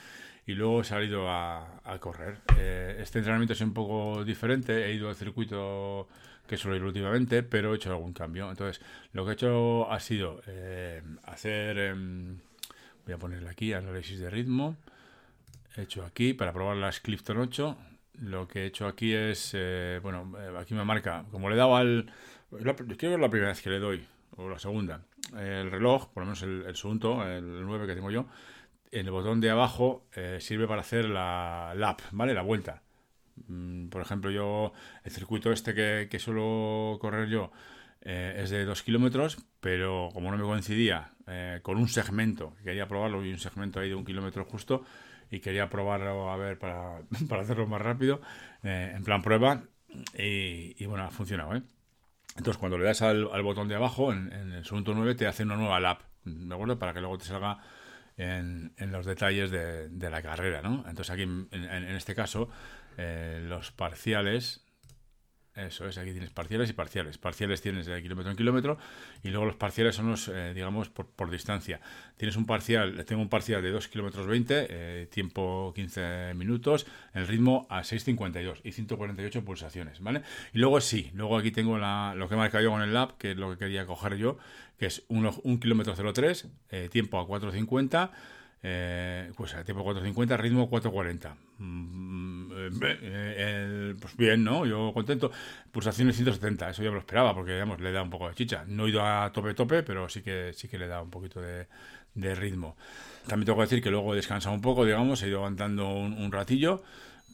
y 0.50 0.56
luego 0.56 0.82
he 0.82 0.84
salido 0.84 1.30
a, 1.30 1.82
correr 2.00 2.38
eh, 2.58 2.98
este 3.00 3.20
entrenamiento 3.20 3.54
es 3.54 3.62
un 3.62 3.74
poco 3.74 4.24
diferente 4.26 4.86
he 4.86 4.94
ido 4.94 5.10
al 5.10 5.16
circuito 5.16 6.08
que 6.50 6.58
suelo 6.58 6.76
ir 6.76 6.84
últimamente, 6.84 7.44
pero 7.44 7.72
he 7.72 7.76
hecho 7.76 7.92
algún 7.92 8.12
cambio. 8.12 8.50
Entonces, 8.50 8.84
lo 9.14 9.24
que 9.24 9.32
he 9.32 9.34
hecho 9.34 9.90
ha 9.90 10.00
sido 10.00 10.42
eh, 10.48 11.02
hacer, 11.26 11.78
em, 11.78 12.40
voy 13.06 13.14
a 13.14 13.20
ponerle 13.20 13.50
aquí, 13.50 13.72
análisis 13.72 14.20
de 14.20 14.32
ritmo. 14.32 14.76
He 15.78 15.84
hecho 15.84 16.04
aquí, 16.04 16.34
para 16.34 16.52
probar 16.52 16.78
las 16.78 17.02
Clifton 17.02 17.38
8, 17.38 17.78
lo 18.22 18.48
que 18.48 18.64
he 18.64 18.66
hecho 18.66 18.88
aquí 18.88 19.14
es, 19.14 19.52
eh, 19.54 20.00
bueno, 20.02 20.34
eh, 20.40 20.58
aquí 20.60 20.74
me 20.74 20.84
marca, 20.84 21.24
como 21.30 21.50
le 21.50 21.56
he 21.56 21.58
dado 21.60 21.76
al, 21.76 22.12
creo 22.50 22.98
que 22.98 23.18
la 23.18 23.30
primera 23.30 23.52
vez 23.52 23.62
que 23.62 23.70
le 23.70 23.78
doy, 23.78 24.04
o 24.36 24.50
la 24.50 24.58
segunda, 24.58 25.02
el 25.38 25.70
reloj, 25.70 26.10
por 26.12 26.24
lo 26.24 26.26
menos 26.26 26.42
el, 26.42 26.64
el 26.66 26.76
segundo, 26.76 27.24
el 27.24 27.64
9 27.64 27.86
que 27.86 27.94
tengo 27.94 28.10
yo, 28.10 28.26
en 28.92 29.06
el 29.06 29.12
botón 29.12 29.42
de 29.42 29.50
abajo 29.50 30.08
sirve 30.40 30.68
para 30.68 30.82
hacer 30.82 31.06
la 31.06 31.74
lap, 31.76 32.02
¿vale? 32.12 32.34
La 32.34 32.42
vuelta. 32.42 32.82
Mm, 33.48 33.90
por 33.90 34.02
ejemplo, 34.02 34.32
yo, 34.32 34.74
el 35.04 35.12
circuito 35.12 35.52
este 35.52 35.74
que, 35.74 36.08
que 36.10 36.20
suelo 36.20 36.98
correr 37.00 37.30
yo 37.30 37.52
eh, 38.02 38.40
es 38.44 38.50
de 38.50 38.66
2 38.66 38.84
kilómetros, 38.84 39.38
pero 39.60 40.10
como 40.14 40.32
no 40.32 40.38
me 40.38 40.44
coincidía 40.44 41.12
eh, 41.28 41.60
con 41.62 41.78
un 41.78 41.90
segmento, 41.90 42.56
quería 42.64 42.88
probarlo 42.88 43.24
y 43.26 43.32
un 43.32 43.40
segmento 43.40 43.80
ahí 43.80 43.90
de 43.90 43.96
un 43.96 44.06
kilómetro 44.06 44.46
justo, 44.46 44.84
y 45.30 45.42
quería 45.42 45.70
probarlo 45.70 46.32
a 46.32 46.38
ver 46.38 46.58
para, 46.58 47.02
para 47.30 47.42
hacerlo 47.42 47.68
más 47.68 47.82
rápido, 47.82 48.22
eh, 48.64 48.94
en 48.96 49.04
plan 49.04 49.22
prueba, 49.22 49.64
y, 50.16 50.86
bueno, 50.86 51.04
ha 51.04 51.10
funcionado, 51.10 51.56
Entonces, 51.56 52.58
cuando 52.58 52.78
le 52.78 52.86
das 52.86 53.02
al, 53.02 53.26
botón 53.42 53.68
de 53.68 53.76
abajo, 53.76 54.14
en, 54.14 54.32
el 54.32 54.64
segundo 54.64 54.94
9 54.94 55.16
te 55.16 55.28
hace 55.28 55.44
una 55.44 55.58
nueva 55.58 55.80
lap, 55.80 56.02
¿de 56.24 56.54
acuerdo? 56.54 56.78
Para 56.78 56.94
que 56.94 57.02
luego 57.02 57.18
te 57.18 57.26
salga 57.26 57.58
en, 58.20 58.92
los 58.92 59.06
detalles 59.06 59.50
de, 59.50 60.10
la 60.10 60.22
carrera, 60.22 60.62
¿no? 60.62 60.86
Entonces 60.88 61.10
aquí, 61.10 61.24
en, 61.24 61.84
este 61.96 62.14
caso, 62.16 62.50
eh, 62.98 63.42
los 63.44 63.72
parciales, 63.72 64.66
Eso 65.56 65.88
es, 65.88 65.98
aquí 65.98 66.12
tienes 66.12 66.30
parciales 66.30 66.70
y 66.70 66.74
parciales. 66.74 67.18
Parciales 67.18 67.62
tienes 67.62 67.86
de 67.86 68.02
kilómetro 68.02 68.32
en 68.32 68.38
kilómetro 68.38 68.78
y 69.24 69.30
luego 69.30 69.46
los 69.46 69.56
parciales 69.56 69.96
son 69.96 70.10
los, 70.10 70.28
eh, 70.28 70.54
digamos, 70.54 70.90
por, 70.90 71.08
por, 71.08 71.30
distancia. 71.30 71.82
Tienes 72.18 72.38
un 72.38 72.46
parcial, 72.46 73.04
tengo 73.06 73.22
un 73.22 73.30
parcial 73.30 73.62
de 73.62 73.72
2 73.72 73.88
kilómetros 73.88 74.28
20, 74.28 74.68
eh, 74.70 75.08
tiempo 75.12 75.74
15 75.76 76.34
minutos, 76.36 76.86
el 77.14 77.28
ritmo 77.28 77.68
a 77.70 77.82
6.52 77.82 78.62
y 78.64 78.72
148 78.72 79.44
pulsaciones, 79.44 80.00
¿vale? 80.02 80.22
Y 80.54 80.60
luego 80.60 80.80
sí, 80.82 81.12
luego 81.14 81.38
aquí 81.38 81.52
tengo 81.52 81.78
la, 81.78 82.14
lo 82.16 82.30
que 82.30 82.36
he 82.36 82.38
marcado 82.38 82.64
yo 82.64 82.72
con 82.72 82.82
el 82.82 82.94
lab, 82.94 83.18
que 83.18 83.32
es 83.32 83.38
lo 83.38 83.52
que 83.52 83.58
quería 83.58 83.86
coger 83.86 84.16
yo, 84.18 84.38
que 84.78 84.86
es 84.86 85.04
1 85.10 85.42
kilómetro 85.60 85.96
03, 86.14 86.48
eh, 86.70 86.90
tiempo 86.92 87.20
a 87.20 87.28
4.50 87.28 88.12
eh, 88.62 89.32
pues 89.36 89.56
tiempo 89.64 89.86
4.50, 89.86 90.38
ritmo 90.38 90.70
4.40. 90.70 91.36
Mm, 91.60 92.39
eh, 92.68 93.96
pues 94.00 94.16
bien, 94.18 94.44
¿no? 94.44 94.66
Yo 94.66 94.92
contento. 94.94 95.32
Pulsaciones 95.72 96.16
170, 96.16 96.70
eso 96.70 96.84
ya 96.84 96.90
me 96.90 96.96
lo 96.96 97.00
esperaba 97.00 97.34
porque 97.34 97.54
digamos, 97.54 97.80
le 97.80 97.92
da 97.92 98.02
un 98.02 98.10
poco 98.10 98.28
de 98.28 98.36
chicha. 98.36 98.66
No 98.68 98.86
he 98.86 98.90
ido 98.90 99.06
a 99.06 99.32
tope 99.32 99.54
tope, 99.54 99.84
pero 99.84 100.10
sí 100.10 100.22
que 100.22 100.52
sí 100.54 100.68
que 100.68 100.78
le 100.78 100.88
da 100.88 101.02
un 101.02 101.10
poquito 101.10 101.42
de, 101.42 101.68
ritmo. 102.36 102.76
También 103.28 103.46
tengo 103.46 103.58
que 103.58 103.64
decir 103.64 103.82
que 103.82 103.92
luego 103.92 104.14
he 104.14 104.16
descansado 104.16 104.54
un 104.56 104.62
poco, 104.62 104.84
digamos, 104.86 105.22
he 105.24 105.28
ido 105.28 105.38
aguantando 105.38 105.90
un, 105.90 106.32
ratillo 106.32 106.84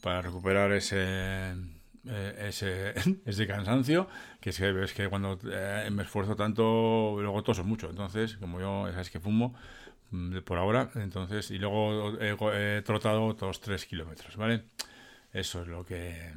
para 0.02 0.22
recuperar 0.22 0.72
ese 0.72 1.54
eh, 2.08 2.46
ese, 2.48 2.94
ese 3.26 3.46
cansancio, 3.46 4.08
que 4.40 4.50
es 4.50 4.58
que, 4.58 4.82
es 4.84 4.92
que 4.92 5.08
cuando 5.08 5.38
me 5.90 6.02
esfuerzo 6.02 6.36
tanto, 6.36 7.16
luego 7.20 7.42
toso 7.42 7.64
mucho. 7.64 7.90
Entonces, 7.90 8.36
como 8.36 8.60
yo, 8.60 8.86
sabes 8.92 9.10
que 9.10 9.18
fumo, 9.18 9.56
Mm, 10.10 10.38
por 10.40 10.58
ahora. 10.58 10.90
Entonces, 10.94 11.50
y 11.50 11.58
luego 11.58 12.18
he, 12.20 12.82
trotado 12.82 13.24
otros 13.26 13.60
3 13.60 13.84
kilómetros, 13.86 14.36
¿vale? 14.36 14.64
Eso 15.36 15.60
es 15.60 15.68
lo 15.68 15.84
que 15.84 16.32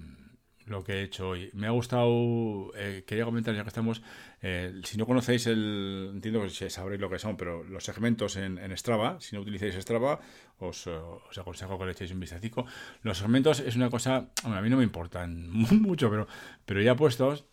lo 0.66 0.84
que 0.84 0.94
he 0.94 1.04
hecho 1.04 1.30
hoy. 1.30 1.50
Me 1.54 1.68
ha 1.68 1.72
gustado, 1.72 2.72
eh, 2.76 3.06
quería 3.08 3.24
comentar 3.24 3.56
ya 3.56 3.64
que 3.64 3.70
estamos, 3.70 4.04
eh, 4.42 4.82
si 4.84 4.98
no 4.98 5.06
conocéis 5.06 5.48
el, 5.48 6.12
entiendo 6.14 6.44
que 6.44 6.70
sabréis 6.70 7.00
lo 7.00 7.10
que 7.10 7.18
son, 7.18 7.38
pero 7.38 7.64
los 7.64 7.84
segmentos 7.84 8.36
en, 8.36 8.58
en 8.58 8.78
Strava, 8.78 9.20
si 9.22 9.36
no 9.36 9.42
utilizáis 9.42 9.74
Strava, 9.76 10.20
os, 10.60 10.86
os, 10.86 11.38
aconsejo 11.38 11.80
que 11.80 11.86
le 11.86 11.92
echéis 11.94 12.12
un 12.12 12.20
vistacico. 12.20 12.66
Los 13.02 13.18
segmentos 13.18 13.62
es 13.62 13.78
una 13.78 13.90
cosa, 13.90 14.32
a 14.44 14.62
mí 14.62 14.70
no 14.70 14.78
me 14.78 14.84
importan 14.84 15.50
mucho, 15.50 16.12
pero, 16.12 16.28
pero 16.66 16.82
ya 16.82 16.96
puestos, 16.96 17.46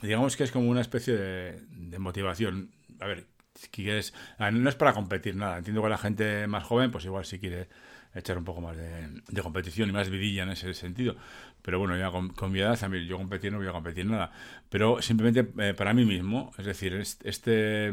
digamos 0.00 0.36
que 0.36 0.44
es 0.44 0.52
como 0.52 0.70
una 0.70 0.80
especie 0.80 1.14
de, 1.14 1.60
de 1.68 1.98
motivación. 1.98 2.70
A 3.00 3.06
ver, 3.06 3.26
si 3.54 3.68
quieres, 3.68 4.14
no 4.38 4.68
es 4.68 4.76
para 4.76 4.92
competir 4.94 5.34
nada. 5.34 5.58
Entiendo 5.58 5.82
que 5.82 5.88
la 5.88 5.98
gente 5.98 6.46
más 6.46 6.62
joven, 6.62 6.92
pues 6.92 7.04
igual 7.04 7.24
si 7.24 7.40
quiere 7.40 7.68
echar 8.14 8.38
un 8.38 8.44
poco 8.44 8.60
más 8.60 8.76
de, 8.76 9.42
competición 9.42 9.88
y 9.88 9.92
más 9.92 10.10
vidilla 10.10 10.42
en 10.42 10.50
ese 10.50 10.74
sentido. 10.74 11.16
Pero 11.62 11.78
bueno, 11.78 11.96
ya 11.96 12.10
con, 12.10 12.52
mi 12.52 12.60
edad, 12.60 12.78
mí, 12.88 13.06
yo 13.06 13.16
competir 13.16 13.52
no 13.52 13.58
voy 13.58 13.68
a 13.68 13.72
competir 13.72 14.06
nada. 14.06 14.32
Pero 14.68 15.00
simplemente 15.02 15.52
eh, 15.62 15.74
para 15.74 15.94
mí 15.94 16.04
mismo, 16.04 16.52
es 16.58 16.66
decir, 16.66 16.94
este, 16.94 17.92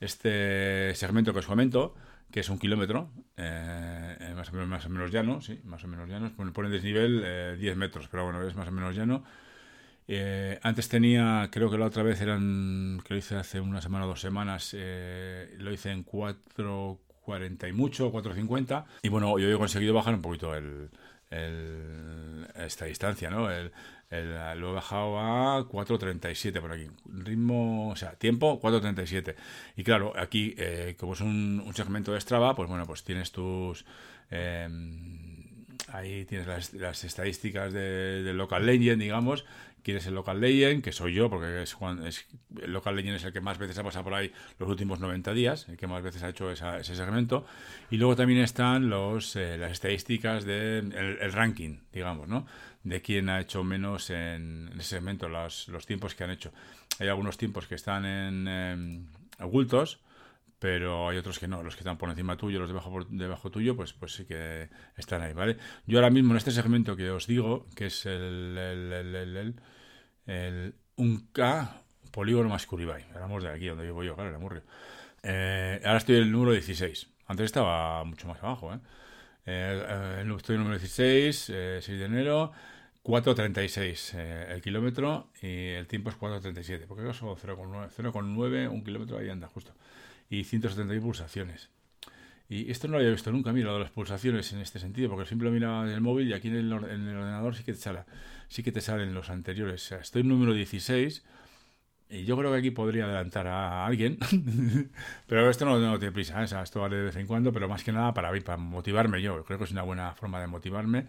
este 0.00 0.94
segmento 0.94 1.32
que 1.32 1.40
os 1.40 1.46
comento, 1.46 1.94
que 2.30 2.40
es 2.40 2.48
un 2.48 2.58
kilómetro, 2.58 3.10
eh, 3.36 4.32
más, 4.34 4.50
o 4.50 4.52
menos, 4.52 4.68
más 4.68 4.86
o 4.86 4.90
menos 4.90 5.10
llano, 5.10 5.40
sí, 5.40 5.60
más 5.64 5.82
o 5.84 5.88
menos 5.88 6.08
llano, 6.08 6.32
pone, 6.52 6.68
desnivel 6.68 7.58
10 7.58 7.72
eh, 7.72 7.76
metros, 7.76 8.08
pero 8.08 8.24
bueno, 8.24 8.46
es 8.46 8.54
más 8.54 8.68
o 8.68 8.72
menos 8.72 8.94
llano 8.94 9.24
eh, 10.08 10.58
antes 10.62 10.88
tenía, 10.88 11.48
creo 11.50 11.70
que 11.70 11.78
la 11.78 11.86
otra 11.86 12.02
vez 12.02 12.20
eran, 12.20 13.00
que 13.04 13.14
lo 13.14 13.18
hice 13.18 13.36
hace 13.36 13.60
una 13.60 13.80
semana 13.80 14.04
o 14.04 14.08
dos 14.08 14.20
semanas, 14.20 14.70
eh, 14.76 15.56
lo 15.58 15.72
hice 15.72 15.90
en 15.90 16.04
4.40 17.26 17.68
y 17.68 17.72
mucho, 17.72 18.12
4.50. 18.12 18.84
Y 19.02 19.08
bueno, 19.08 19.38
yo 19.38 19.48
he 19.48 19.58
conseguido 19.58 19.94
bajar 19.94 20.14
un 20.14 20.22
poquito 20.22 20.54
el, 20.54 20.90
esta 22.54 22.84
distancia, 22.84 23.30
¿no? 23.30 23.48
Lo 23.48 24.70
he 24.70 24.74
bajado 24.74 25.18
a 25.18 25.68
4.37 25.68 26.60
por 26.60 26.72
aquí. 26.72 26.86
Ritmo, 27.06 27.90
o 27.90 27.96
sea, 27.96 28.12
tiempo 28.12 28.60
4.37. 28.60 29.34
Y 29.76 29.84
claro, 29.84 30.12
aquí, 30.16 30.54
eh, 30.56 30.94
como 30.98 31.14
es 31.14 31.20
un, 31.20 31.72
segmento 31.74 32.12
de 32.12 32.20
Strava, 32.20 32.54
pues 32.54 32.68
bueno, 32.68 32.86
pues 32.86 33.02
tienes 33.02 33.32
tus... 33.32 33.84
ahí 35.88 36.24
tienes 36.24 36.72
las, 36.72 37.04
estadísticas 37.04 37.72
de, 37.72 38.22
de, 38.22 38.32
Local 38.32 38.64
Legend, 38.64 39.02
digamos, 39.02 39.44
quieres 39.86 40.04
el 40.08 40.14
Local 40.14 40.40
Legend, 40.40 40.82
que 40.82 40.90
soy 40.90 41.14
yo, 41.14 41.30
porque 41.30 41.62
es, 41.62 41.76
es, 42.04 42.26
el 42.60 42.72
Local 42.72 42.96
Legend 42.96 43.16
es 43.18 43.24
el 43.24 43.32
que 43.32 43.40
más 43.40 43.56
veces 43.56 43.78
ha 43.78 43.84
pasado 43.84 44.02
por 44.02 44.14
ahí 44.14 44.32
los 44.58 44.68
últimos 44.68 44.98
90 44.98 45.32
días, 45.32 45.68
el 45.68 45.76
que 45.76 45.86
más 45.86 46.02
veces 46.02 46.24
ha 46.24 46.30
hecho 46.30 46.50
ese 46.50 46.82
segmento. 46.82 47.46
Y 47.88 47.96
luego 47.96 48.16
también 48.16 48.40
están 48.40 48.90
los, 48.90 49.36
eh, 49.36 49.56
las 49.56 49.70
estadísticas 49.70 50.44
del 50.44 50.90
de 50.90 51.16
el 51.20 51.32
ranking, 51.32 51.78
digamos, 51.92 52.26
¿no? 52.26 52.46
De 52.82 53.00
quién 53.00 53.28
ha 53.28 53.40
hecho 53.40 53.62
menos 53.62 54.10
en, 54.10 54.70
ese 54.74 54.96
segmento, 54.96 55.28
los, 55.28 55.68
los, 55.68 55.86
tiempos 55.86 56.16
que 56.16 56.24
han 56.24 56.30
hecho. 56.30 56.52
Hay 56.98 57.06
algunos 57.06 57.38
tiempos 57.38 57.68
que 57.68 57.76
están 57.76 58.04
en 58.04 58.48
em, 58.48 59.06
ocultos, 59.38 60.00
pero 60.58 61.08
hay 61.08 61.18
otros 61.18 61.38
que 61.38 61.48
no, 61.48 61.62
los 61.62 61.74
que 61.74 61.80
están 61.80 61.98
por 61.98 62.08
encima 62.08 62.36
tuyo, 62.36 62.58
los 62.58 62.68
debajo, 62.68 63.04
debajo 63.08 63.50
tuyo, 63.50 63.76
pues, 63.76 63.92
pues 63.92 64.14
sí 64.14 64.24
que 64.24 64.68
están 64.96 65.22
ahí, 65.22 65.32
¿vale? 65.32 65.56
Yo 65.86 65.98
ahora 65.98 66.10
mismo 66.10 66.32
en 66.32 66.38
este 66.38 66.50
segmento 66.50 66.96
que 66.96 67.10
os 67.10 67.26
digo, 67.26 67.66
que 67.74 67.86
es 67.86 68.06
el, 68.06 68.56
el 68.58 69.54
el 70.26 70.74
un 70.96 71.28
k 71.32 71.82
polígono 72.10 72.48
más 72.48 72.66
Curibay. 72.66 73.04
Éramos 73.14 73.42
de 73.42 73.50
aquí, 73.50 73.66
donde 73.66 73.84
vivo 73.84 74.02
yo, 74.02 74.14
claro, 74.14 74.30
era 74.30 74.38
Murrio. 74.38 74.62
Eh, 75.22 75.80
ahora 75.84 75.98
estoy 75.98 76.16
en 76.16 76.22
el 76.22 76.32
número 76.32 76.52
16. 76.52 77.08
Antes 77.26 77.46
estaba 77.46 78.04
mucho 78.04 78.28
más 78.28 78.42
abajo, 78.42 78.72
¿eh? 78.72 78.78
eh, 79.46 80.22
eh 80.24 80.34
estoy 80.36 80.54
en 80.54 80.62
el 80.62 80.64
número 80.64 80.78
16, 80.78 81.52
6 81.80 81.86
de 81.86 82.04
enero, 82.04 82.52
4.36 83.02 84.14
el 84.48 84.62
kilómetro 84.62 85.30
y 85.42 85.68
el 85.68 85.86
tiempo 85.86 86.10
es 86.10 86.18
4.37. 86.18 86.86
Porque 86.86 87.08
eso 87.08 87.36
0,9, 87.36 88.68
un 88.68 88.84
kilómetro 88.84 89.18
ahí 89.18 89.28
anda 89.28 89.48
justo. 89.48 89.72
Y 90.28 90.44
171 90.44 91.02
pulsaciones. 91.02 91.70
Y 92.48 92.70
esto 92.70 92.86
no 92.86 92.92
lo 92.92 92.98
había 92.98 93.10
visto 93.10 93.32
nunca, 93.32 93.52
mira, 93.52 93.76
las 93.78 93.90
pulsaciones 93.90 94.52
en 94.52 94.60
este 94.60 94.78
sentido, 94.78 95.10
porque 95.10 95.26
siempre 95.26 95.48
lo 95.48 95.52
miraba 95.52 95.84
en 95.84 95.90
el 95.90 96.00
móvil 96.00 96.28
y 96.28 96.32
aquí 96.32 96.48
en 96.48 96.56
el, 96.56 96.72
en 96.72 97.08
el 97.08 97.16
ordenador 97.16 97.56
sí 97.56 97.64
que 97.64 97.72
te 97.72 97.78
sale, 97.78 98.04
sí 98.48 98.62
que 98.62 98.70
te 98.70 98.80
salen 98.80 99.14
los 99.14 99.30
anteriores. 99.30 99.84
O 99.84 99.88
sea, 99.88 99.98
estoy 99.98 100.22
en 100.22 100.28
número 100.28 100.54
16 100.54 101.24
y 102.08 102.24
yo 102.24 102.36
creo 102.36 102.52
que 102.52 102.58
aquí 102.58 102.70
podría 102.70 103.04
adelantar 103.04 103.48
a 103.48 103.84
alguien, 103.84 104.18
pero 105.26 105.50
esto 105.50 105.64
no, 105.64 105.78
no 105.80 105.98
tiene 105.98 106.12
prisa, 106.12 106.40
¿eh? 106.40 106.62
esto 106.62 106.80
vale 106.80 106.96
de 106.96 107.04
vez 107.04 107.16
en 107.16 107.26
cuando, 107.26 107.52
pero 107.52 107.68
más 107.68 107.82
que 107.82 107.90
nada 107.90 108.14
para, 108.14 108.56
motivarme 108.56 109.20
yo. 109.20 109.44
Creo 109.44 109.58
que 109.58 109.64
es 109.64 109.72
una 109.72 109.82
buena 109.82 110.14
forma 110.14 110.40
de 110.40 110.46
motivarme 110.46 111.06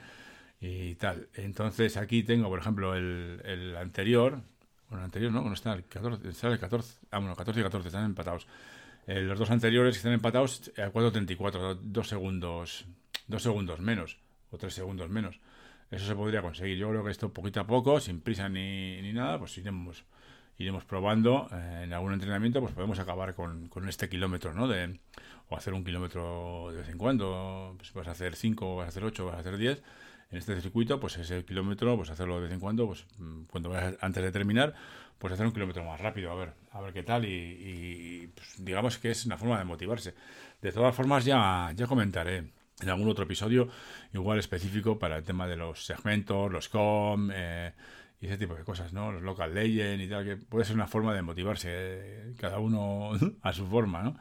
y 0.59 0.95
tal. 0.95 1.29
Entonces 1.35 1.97
aquí 1.97 2.23
tengo, 2.23 2.49
por 2.49 2.59
ejemplo, 2.59 2.95
el, 2.95 3.75
anterior, 3.79 4.41
bueno, 4.89 5.03
el 5.03 5.05
anterior 5.05 5.31
no, 5.31 5.41
no 5.41 5.53
está 5.53 5.73
el 5.73 5.85
14, 5.85 6.29
está 6.29 6.47
el 6.47 6.57
14, 6.59 6.99
ah, 7.11 7.19
bueno, 7.19 7.35
14 7.35 7.59
y 7.59 7.63
14 7.63 7.87
están 7.89 8.05
empatados. 8.05 8.47
Eh, 9.07 9.21
los 9.21 9.39
dos 9.39 9.49
anteriores 9.51 9.95
están 9.95 10.11
empatados 10.11 10.71
a 10.77 10.91
4.34, 10.91 11.79
dos 11.81 12.07
segundos, 12.09 12.85
dos 13.27 13.41
segundos 13.41 13.79
menos, 13.79 14.19
o 14.51 14.57
tres 14.57 14.73
segundos 14.73 15.09
menos. 15.09 15.39
Eso 15.89 16.05
se 16.05 16.15
podría 16.15 16.41
conseguir. 16.41 16.77
Yo 16.77 16.89
creo 16.89 17.03
que 17.05 17.11
esto 17.11 17.31
poquito 17.31 17.61
a 17.61 17.67
poco, 17.67 18.01
sin 18.01 18.19
prisa 18.19 18.49
ni, 18.49 19.01
ni 19.01 19.13
nada, 19.13 19.39
pues 19.39 19.57
iremos, 19.57 20.03
iremos 20.57 20.83
probando. 20.83 21.47
Eh, 21.53 21.83
en 21.85 21.93
algún 21.93 22.13
entrenamiento, 22.13 22.59
pues 22.59 22.73
podemos 22.73 22.99
acabar 22.99 23.33
con, 23.33 23.69
con, 23.69 23.87
este 23.87 24.09
kilómetro, 24.09 24.53
¿no? 24.53 24.67
De, 24.67 24.99
o 25.47 25.55
hacer 25.55 25.73
un 25.73 25.85
kilómetro 25.85 26.71
de 26.71 26.79
vez 26.79 26.89
en 26.89 26.97
cuando, 26.97 27.75
pues 27.77 27.93
vas 27.93 28.09
a 28.09 28.11
hacer 28.11 28.35
5, 28.35 28.75
vas 28.75 28.87
a 28.87 28.89
hacer 28.89 29.05
8, 29.05 29.25
vas 29.25 29.35
a 29.35 29.39
hacer 29.39 29.57
10 29.57 29.81
en 30.29 30.37
este 30.37 30.59
circuito, 30.59 30.99
pues 30.99 31.17
ese 31.17 31.45
kilómetro, 31.45 31.95
pues 31.95 32.09
hacerlo 32.09 32.35
de 32.35 32.43
vez 32.43 32.51
en 32.51 32.59
cuando, 32.59 32.87
pues 32.87 33.05
mm, 33.17 33.43
cuando 33.43 33.69
vayas 33.69 33.95
antes 34.01 34.23
de 34.23 34.31
terminar, 34.31 34.73
pues 35.17 35.33
hacer 35.33 35.45
un 35.45 35.53
kilómetro 35.53 35.83
más 35.83 35.99
rápido, 35.99 36.31
a 36.31 36.35
ver, 36.35 36.53
a 36.71 36.81
ver 36.81 36.93
qué 36.93 37.03
tal 37.03 37.25
y, 37.25 38.29
pues, 38.35 38.55
digamos 38.57 38.97
que 38.97 39.11
es 39.11 39.25
una 39.25 39.37
forma 39.37 39.57
de 39.57 39.65
motivarse. 39.65 40.13
De 40.61 40.71
todas 40.71 40.95
formas 40.95 41.25
ya, 41.25 41.71
ya 41.75 41.87
comentaré 41.87 42.51
en 42.79 42.89
algún 42.89 43.09
otro 43.09 43.23
episodio 43.23 43.69
igual 44.13 44.37
específico 44.39 44.99
para 44.99 45.17
el 45.17 45.23
tema 45.23 45.47
de 45.47 45.55
los 45.55 45.85
segmentos, 45.85 46.51
los 46.51 46.69
com 46.69 47.29
eh, 47.33 47.73
y 48.19 48.27
ese 48.27 48.37
tipo 48.37 48.55
de 48.55 48.63
cosas, 48.63 48.93
¿no? 48.93 49.11
Los 49.11 49.21
local 49.21 49.53
legend 49.53 50.01
y 50.01 50.09
tal, 50.09 50.25
que 50.25 50.37
puede 50.37 50.65
ser 50.65 50.75
una 50.75 50.87
forma 50.87 51.13
de 51.13 51.21
motivarse, 51.21 51.69
eh, 51.71 52.33
cada 52.39 52.59
uno 52.59 53.11
a 53.41 53.53
su 53.53 53.65
forma, 53.67 54.03
¿no? 54.03 54.17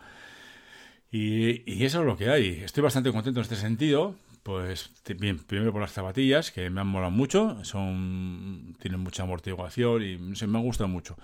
Y, 1.11 1.63
y, 1.71 1.85
eso 1.85 2.01
es 2.01 2.07
lo 2.07 2.17
que 2.17 2.29
hay. 2.31 2.63
Estoy 2.65 2.83
bastante 2.83 3.13
contento 3.13 3.41
en 3.41 3.43
este 3.43 3.57
sentido 3.57 4.17
pues 4.47 4.93
bien, 5.19 5.39
primero 5.41 5.73
por 5.73 5.81
las 5.81 5.91
zapatillas, 5.91 6.53
que 6.53 6.71
me 6.71 6.81
han 6.81 6.87
molado 6.87 7.11
mucho, 7.11 7.65
son 7.65 8.77
tienen 8.79 9.01
mucha 9.01 9.25
amortiguación 9.25 10.05
y 10.05 10.17
no 10.19 10.47
me 10.47 10.59
han 10.59 10.65
gustado 10.65 10.87
mucho. 10.87 11.17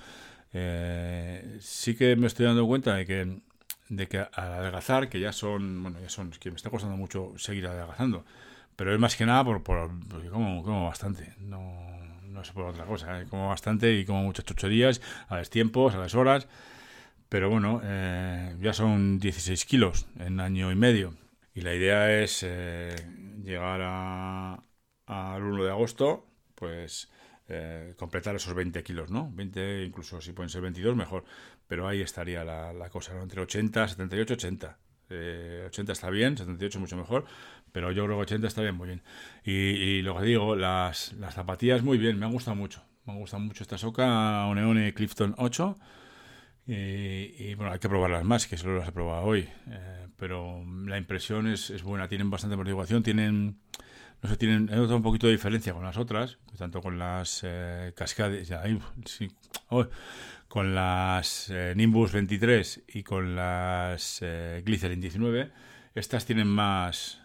Eh, 0.52 1.58
sí 1.60 1.94
que 1.94 2.16
me 2.16 2.26
estoy 2.26 2.46
dando 2.46 2.66
cuenta 2.66 2.96
de 2.96 3.06
que, 3.06 3.38
de 3.90 4.08
que 4.08 4.18
al 4.18 4.52
adelgazar, 4.54 5.08
que 5.08 5.20
ya 5.20 5.32
son, 5.32 5.84
bueno, 5.84 6.00
ya 6.00 6.08
son, 6.08 6.32
que 6.32 6.50
me 6.50 6.56
está 6.56 6.68
costando 6.68 6.96
mucho 6.96 7.32
seguir 7.38 7.68
adelgazando, 7.68 8.24
pero 8.74 8.92
es 8.92 8.98
más 8.98 9.14
que 9.14 9.24
nada 9.24 9.44
por, 9.44 9.62
por 9.62 9.88
porque 10.08 10.28
como, 10.28 10.64
como 10.64 10.86
bastante, 10.86 11.32
no, 11.38 11.62
no 12.24 12.40
es 12.42 12.50
por 12.50 12.64
otra 12.64 12.86
cosa, 12.86 13.20
¿eh? 13.20 13.26
como 13.30 13.50
bastante 13.50 13.94
y 14.00 14.04
como 14.04 14.24
muchas 14.24 14.46
chucherías, 14.46 15.00
a 15.28 15.36
los 15.36 15.48
tiempos, 15.48 15.94
a 15.94 15.98
las 15.98 16.16
horas, 16.16 16.48
pero 17.28 17.48
bueno, 17.48 17.80
eh, 17.84 18.56
ya 18.60 18.72
son 18.72 19.20
16 19.20 19.64
kilos 19.64 20.06
en 20.18 20.40
año 20.40 20.72
y 20.72 20.74
medio 20.74 21.21
y 21.54 21.60
la 21.60 21.74
idea 21.74 22.22
es 22.22 22.42
eh, 22.42 22.94
llegar 23.42 23.80
al 25.06 25.42
1 25.42 25.64
de 25.64 25.70
agosto, 25.70 26.26
pues 26.54 27.10
eh, 27.48 27.94
completar 27.98 28.34
esos 28.36 28.54
20 28.54 28.82
kilos, 28.82 29.10
¿no? 29.10 29.30
20, 29.32 29.84
incluso 29.84 30.20
si 30.20 30.32
pueden 30.32 30.48
ser 30.48 30.62
22, 30.62 30.96
mejor. 30.96 31.24
Pero 31.66 31.86
ahí 31.86 32.00
estaría 32.00 32.44
la, 32.44 32.88
cosa, 32.90 33.14
¿no? 33.14 33.22
Entre 33.22 33.40
80, 33.40 33.88
78, 33.88 34.34
80. 34.34 34.78
80 35.66 35.92
está 35.92 36.08
bien, 36.08 36.38
78 36.38 36.80
mucho 36.80 36.96
mejor, 36.96 37.26
pero 37.70 37.92
yo 37.92 38.06
creo 38.06 38.16
que 38.16 38.22
80 38.22 38.46
está 38.48 38.62
bien, 38.62 38.74
muy 38.74 38.88
bien. 38.88 39.02
Y, 39.44 40.00
lo 40.00 40.16
que 40.18 40.24
digo, 40.24 40.56
las, 40.56 41.12
las 41.14 41.34
zapatillas 41.34 41.82
muy 41.82 41.98
bien, 41.98 42.18
me 42.18 42.24
han 42.24 42.32
gustado 42.32 42.54
mucho. 42.56 42.82
Me 43.04 43.12
han 43.12 43.18
gustado 43.18 43.42
mucho 43.42 43.62
esta 43.62 43.76
soca 43.76 44.46
Oneone 44.46 44.94
Clifton 44.94 45.34
8. 45.36 45.76
Y, 46.66 47.54
bueno, 47.54 47.72
hay 47.72 47.78
que 47.78 47.88
probarlas 47.88 48.24
más, 48.24 48.46
que 48.46 48.56
solo 48.56 48.78
las 48.78 48.88
he 48.88 48.92
probado 48.92 49.24
hoy. 49.24 49.48
Eh, 49.68 50.06
pero 50.16 50.64
la 50.86 50.98
impresión 50.98 51.48
es, 51.48 51.70
es, 51.70 51.82
buena, 51.82 52.06
tienen 52.06 52.30
bastante 52.30 52.54
amortiguación, 52.54 53.02
tienen, 53.02 53.58
no 54.22 54.28
sé, 54.28 54.36
tienen, 54.36 54.68
he 54.70 54.76
notado 54.76 54.96
un 54.96 55.02
poquito 55.02 55.26
de 55.26 55.32
diferencia 55.32 55.72
con 55.72 55.82
las 55.82 55.96
otras, 55.96 56.38
tanto 56.56 56.80
con 56.80 56.96
las 56.98 57.40
eh, 57.44 57.92
cascades, 57.96 58.48
con 60.46 60.74
las 60.74 61.50
eh, 61.50 61.72
Nimbus 61.74 62.12
23 62.12 62.84
y 62.86 63.02
con 63.02 63.34
las 63.34 64.20
eh, 64.22 64.62
Glycerin 64.64 65.00
19. 65.00 65.50
Estas 65.96 66.24
tienen 66.24 66.46
más, 66.46 67.20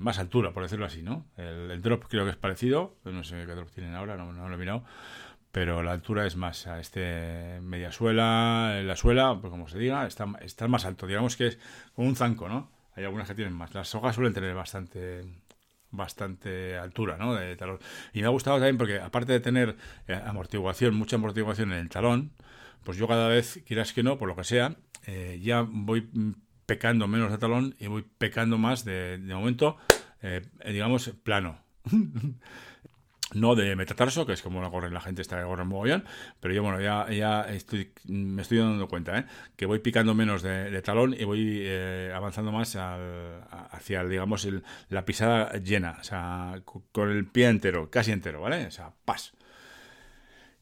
más 0.00 0.18
altura, 0.18 0.52
por 0.52 0.64
decirlo 0.64 0.84
así, 0.84 1.02
¿no? 1.02 1.24
El, 1.36 1.80
drop 1.80 2.04
creo 2.08 2.24
que 2.24 2.32
es 2.32 2.36
parecido, 2.36 2.98
no 3.04 3.24
sé 3.24 3.46
qué 3.46 3.54
drop 3.54 3.70
tienen 3.70 3.94
ahora, 3.94 4.16
no, 4.16 4.32
no 4.32 4.48
lo 4.48 4.54
he 4.54 4.58
mirado 4.58 4.84
pero 5.52 5.82
la 5.82 5.92
altura 5.92 6.26
es 6.26 6.36
más 6.36 6.66
a 6.66 6.80
este 6.80 7.60
media 7.62 7.92
suela, 7.92 8.80
la 8.82 8.96
suela, 8.96 9.38
pues 9.40 9.50
como 9.50 9.68
se 9.68 9.78
diga, 9.78 10.06
está, 10.06 10.26
está 10.40 10.68
más 10.68 10.84
alto, 10.84 11.06
digamos 11.06 11.36
que 11.36 11.48
es 11.48 11.58
como 11.94 12.08
un 12.08 12.16
zanco, 12.16 12.48
¿no? 12.48 12.70
Hay 12.94 13.04
algunas 13.04 13.28
que 13.28 13.34
tienen 13.34 13.54
más. 13.54 13.74
Las 13.74 13.88
sogas 13.88 14.14
suelen 14.14 14.34
tener 14.34 14.54
bastante 14.54 15.24
bastante 15.90 16.76
altura, 16.76 17.16
¿no? 17.16 17.34
De 17.34 17.56
talón. 17.56 17.78
Y 18.12 18.20
me 18.20 18.26
ha 18.26 18.30
gustado 18.30 18.56
también 18.56 18.76
porque 18.76 19.00
aparte 19.00 19.32
de 19.32 19.40
tener 19.40 19.76
eh, 20.06 20.20
amortiguación, 20.24 20.94
mucha 20.94 21.16
amortiguación 21.16 21.72
en 21.72 21.78
el 21.78 21.88
talón, 21.88 22.32
pues 22.84 22.98
yo 22.98 23.08
cada 23.08 23.28
vez, 23.28 23.62
quieras 23.66 23.92
que 23.92 24.02
no, 24.02 24.18
por 24.18 24.28
lo 24.28 24.36
que 24.36 24.44
sea, 24.44 24.76
eh, 25.06 25.38
ya 25.42 25.62
voy 25.62 26.08
pecando 26.66 27.06
menos 27.08 27.30
de 27.30 27.38
talón 27.38 27.74
y 27.78 27.86
voy 27.86 28.04
pecando 28.18 28.58
más 28.58 28.84
de, 28.84 29.18
de 29.18 29.34
momento, 29.34 29.76
eh, 30.22 30.42
digamos, 30.66 31.08
plano. 31.22 31.58
no 33.34 33.54
de 33.54 33.76
metatarso, 33.76 34.26
que 34.26 34.32
es 34.32 34.42
como 34.42 34.62
la 34.62 34.70
corre 34.70 34.90
la 34.90 35.00
gente 35.00 35.22
está 35.22 35.42
corre 35.44 35.62
en 35.62 35.68
mogollón, 35.68 36.04
pero 36.40 36.54
yo 36.54 36.62
bueno, 36.62 36.80
ya, 36.80 37.10
ya 37.10 37.42
estoy, 37.42 37.92
me 38.06 38.42
estoy 38.42 38.58
dando 38.58 38.88
cuenta, 38.88 39.18
¿eh? 39.18 39.24
que 39.56 39.66
voy 39.66 39.80
picando 39.80 40.14
menos 40.14 40.42
de, 40.42 40.80
talón 40.82 41.14
y 41.18 41.24
voy 41.24 41.60
eh, 41.62 42.12
avanzando 42.14 42.52
más 42.52 42.76
hacia, 42.76 44.04
digamos, 44.04 44.44
el, 44.44 44.62
la 44.88 45.04
pisada 45.04 45.52
llena, 45.58 45.98
o 46.00 46.04
sea, 46.04 46.62
con 46.92 47.10
el 47.10 47.26
pie 47.26 47.48
entero, 47.48 47.90
casi 47.90 48.12
entero, 48.12 48.40
¿vale? 48.40 48.66
O 48.66 48.70
sea, 48.70 48.92
pas. 49.04 49.32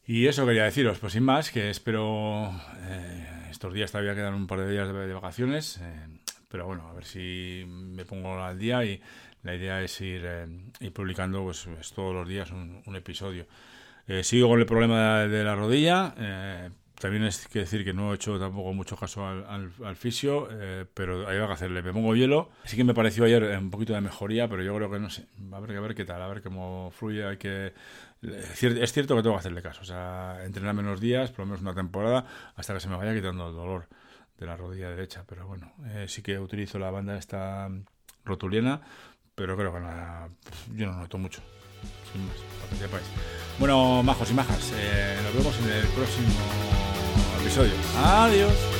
Y 0.05 0.27
eso 0.27 0.45
quería 0.45 0.63
deciros, 0.63 0.99
pues 0.99 1.13
sin 1.13 1.23
más, 1.23 1.51
que 1.51 1.69
espero, 1.69 2.49
eh, 2.83 3.47
estos 3.51 3.73
días 3.73 3.91
todavía 3.91 4.15
quedan 4.15 4.35
un 4.35 4.47
par 4.47 4.61
de 4.61 4.71
días 4.71 4.87
de, 4.87 5.13
vacaciones, 5.13 5.81
pero 6.47 6.65
bueno, 6.65 6.87
a 6.87 6.93
ver 6.93 7.05
si 7.05 7.65
me 7.67 8.05
pongo 8.05 8.41
al 8.41 8.57
día 8.57 8.83
y 8.85 9.01
la 9.43 9.55
idea 9.55 9.81
es 9.81 10.01
ir, 10.01 10.21
eh, 10.25 10.91
publicando 10.91 11.43
pues, 11.43 11.67
pues, 11.73 11.91
todos 11.93 12.13
los 12.13 12.27
días 12.27 12.51
un, 12.51 12.95
episodio. 12.95 13.45
Eh, 14.07 14.23
sigo 14.23 14.49
con 14.49 14.59
el 14.59 14.65
problema 14.65 15.19
de, 15.19 15.43
la 15.43 15.55
rodilla. 15.55 16.13
Eh, 16.17 16.69
también 16.99 17.25
es 17.25 17.47
que 17.47 17.59
decir 17.59 17.83
que 17.83 17.93
no 17.93 18.11
he 18.11 18.15
hecho 18.15 18.39
tampoco 18.39 18.73
mucho 18.73 18.95
caso 18.95 19.27
al, 19.27 19.71
al, 19.83 19.95
fisio, 19.95 20.47
pero 20.93 21.27
hay 21.27 21.37
que 21.37 21.53
hacerle. 21.53 21.83
Me 21.83 21.93
pongo 21.93 22.15
hielo. 22.15 22.49
Sí 22.63 22.75
que 22.75 22.83
me 22.83 22.95
pareció 22.95 23.25
ayer 23.25 23.43
un 23.59 23.69
poquito 23.69 23.93
de 23.93 24.01
mejoría, 24.01 24.47
pero 24.47 24.63
yo 24.63 24.75
creo 24.75 24.89
que 24.89 24.99
no 24.99 25.09
sé. 25.09 25.27
A 25.51 25.59
ver, 25.59 25.77
a 25.77 25.81
ver 25.81 25.93
qué 25.93 26.05
tal, 26.05 26.21
a 26.21 26.27
ver 26.27 26.41
cómo 26.41 26.91
fluye. 26.91 27.23
Hay 27.25 27.37
que 27.37 27.73
es 28.21 28.93
cierto 28.93 29.15
que 29.15 29.21
tengo 29.21 29.35
que 29.35 29.39
hacerle 29.39 29.61
caso. 29.61 29.81
O 29.81 29.85
sea, 29.85 30.39
entrenar 30.43 30.73
menos 30.73 30.99
días, 30.99 31.29
por 31.29 31.41
lo 31.41 31.45
menos 31.47 31.61
una 31.61 31.75
temporada, 31.75 32.25
hasta 32.55 32.73
que 32.73 32.79
se 32.79 32.89
me 32.89 32.95
vaya 32.95 33.13
quitando 33.13 33.49
el 33.49 33.55
dolor 33.55 33.87
de 34.37 34.45
la 34.45 34.55
rodilla 34.55 34.89
derecha. 34.89 35.23
Pero 35.27 35.47
bueno, 35.47 35.73
sí 36.07 36.21
que 36.21 36.39
utilizo 36.39 36.79
la 36.79 36.91
banda 36.91 37.17
esta 37.17 37.69
rotuliana 38.25 38.81
pero 39.37 39.55
creo 39.55 39.71
que 39.71 39.79
nada, 39.79 40.29
yo 40.73 40.87
no 40.87 40.93
noto 40.93 41.19
mucho. 41.19 41.41
Sin 42.11 42.25
más, 42.25 42.37
para 42.59 42.69
que 42.71 42.75
sepáis. 42.77 43.05
Bueno, 43.59 44.01
majos 44.01 44.31
y 44.31 44.33
majas, 44.33 44.73
eh, 44.75 45.15
nos 45.23 45.33
vemos 45.35 45.55
en 45.59 45.77
el 45.77 45.87
próximo 45.89 46.33
episodio. 47.39 47.73
Adiós. 48.03 48.76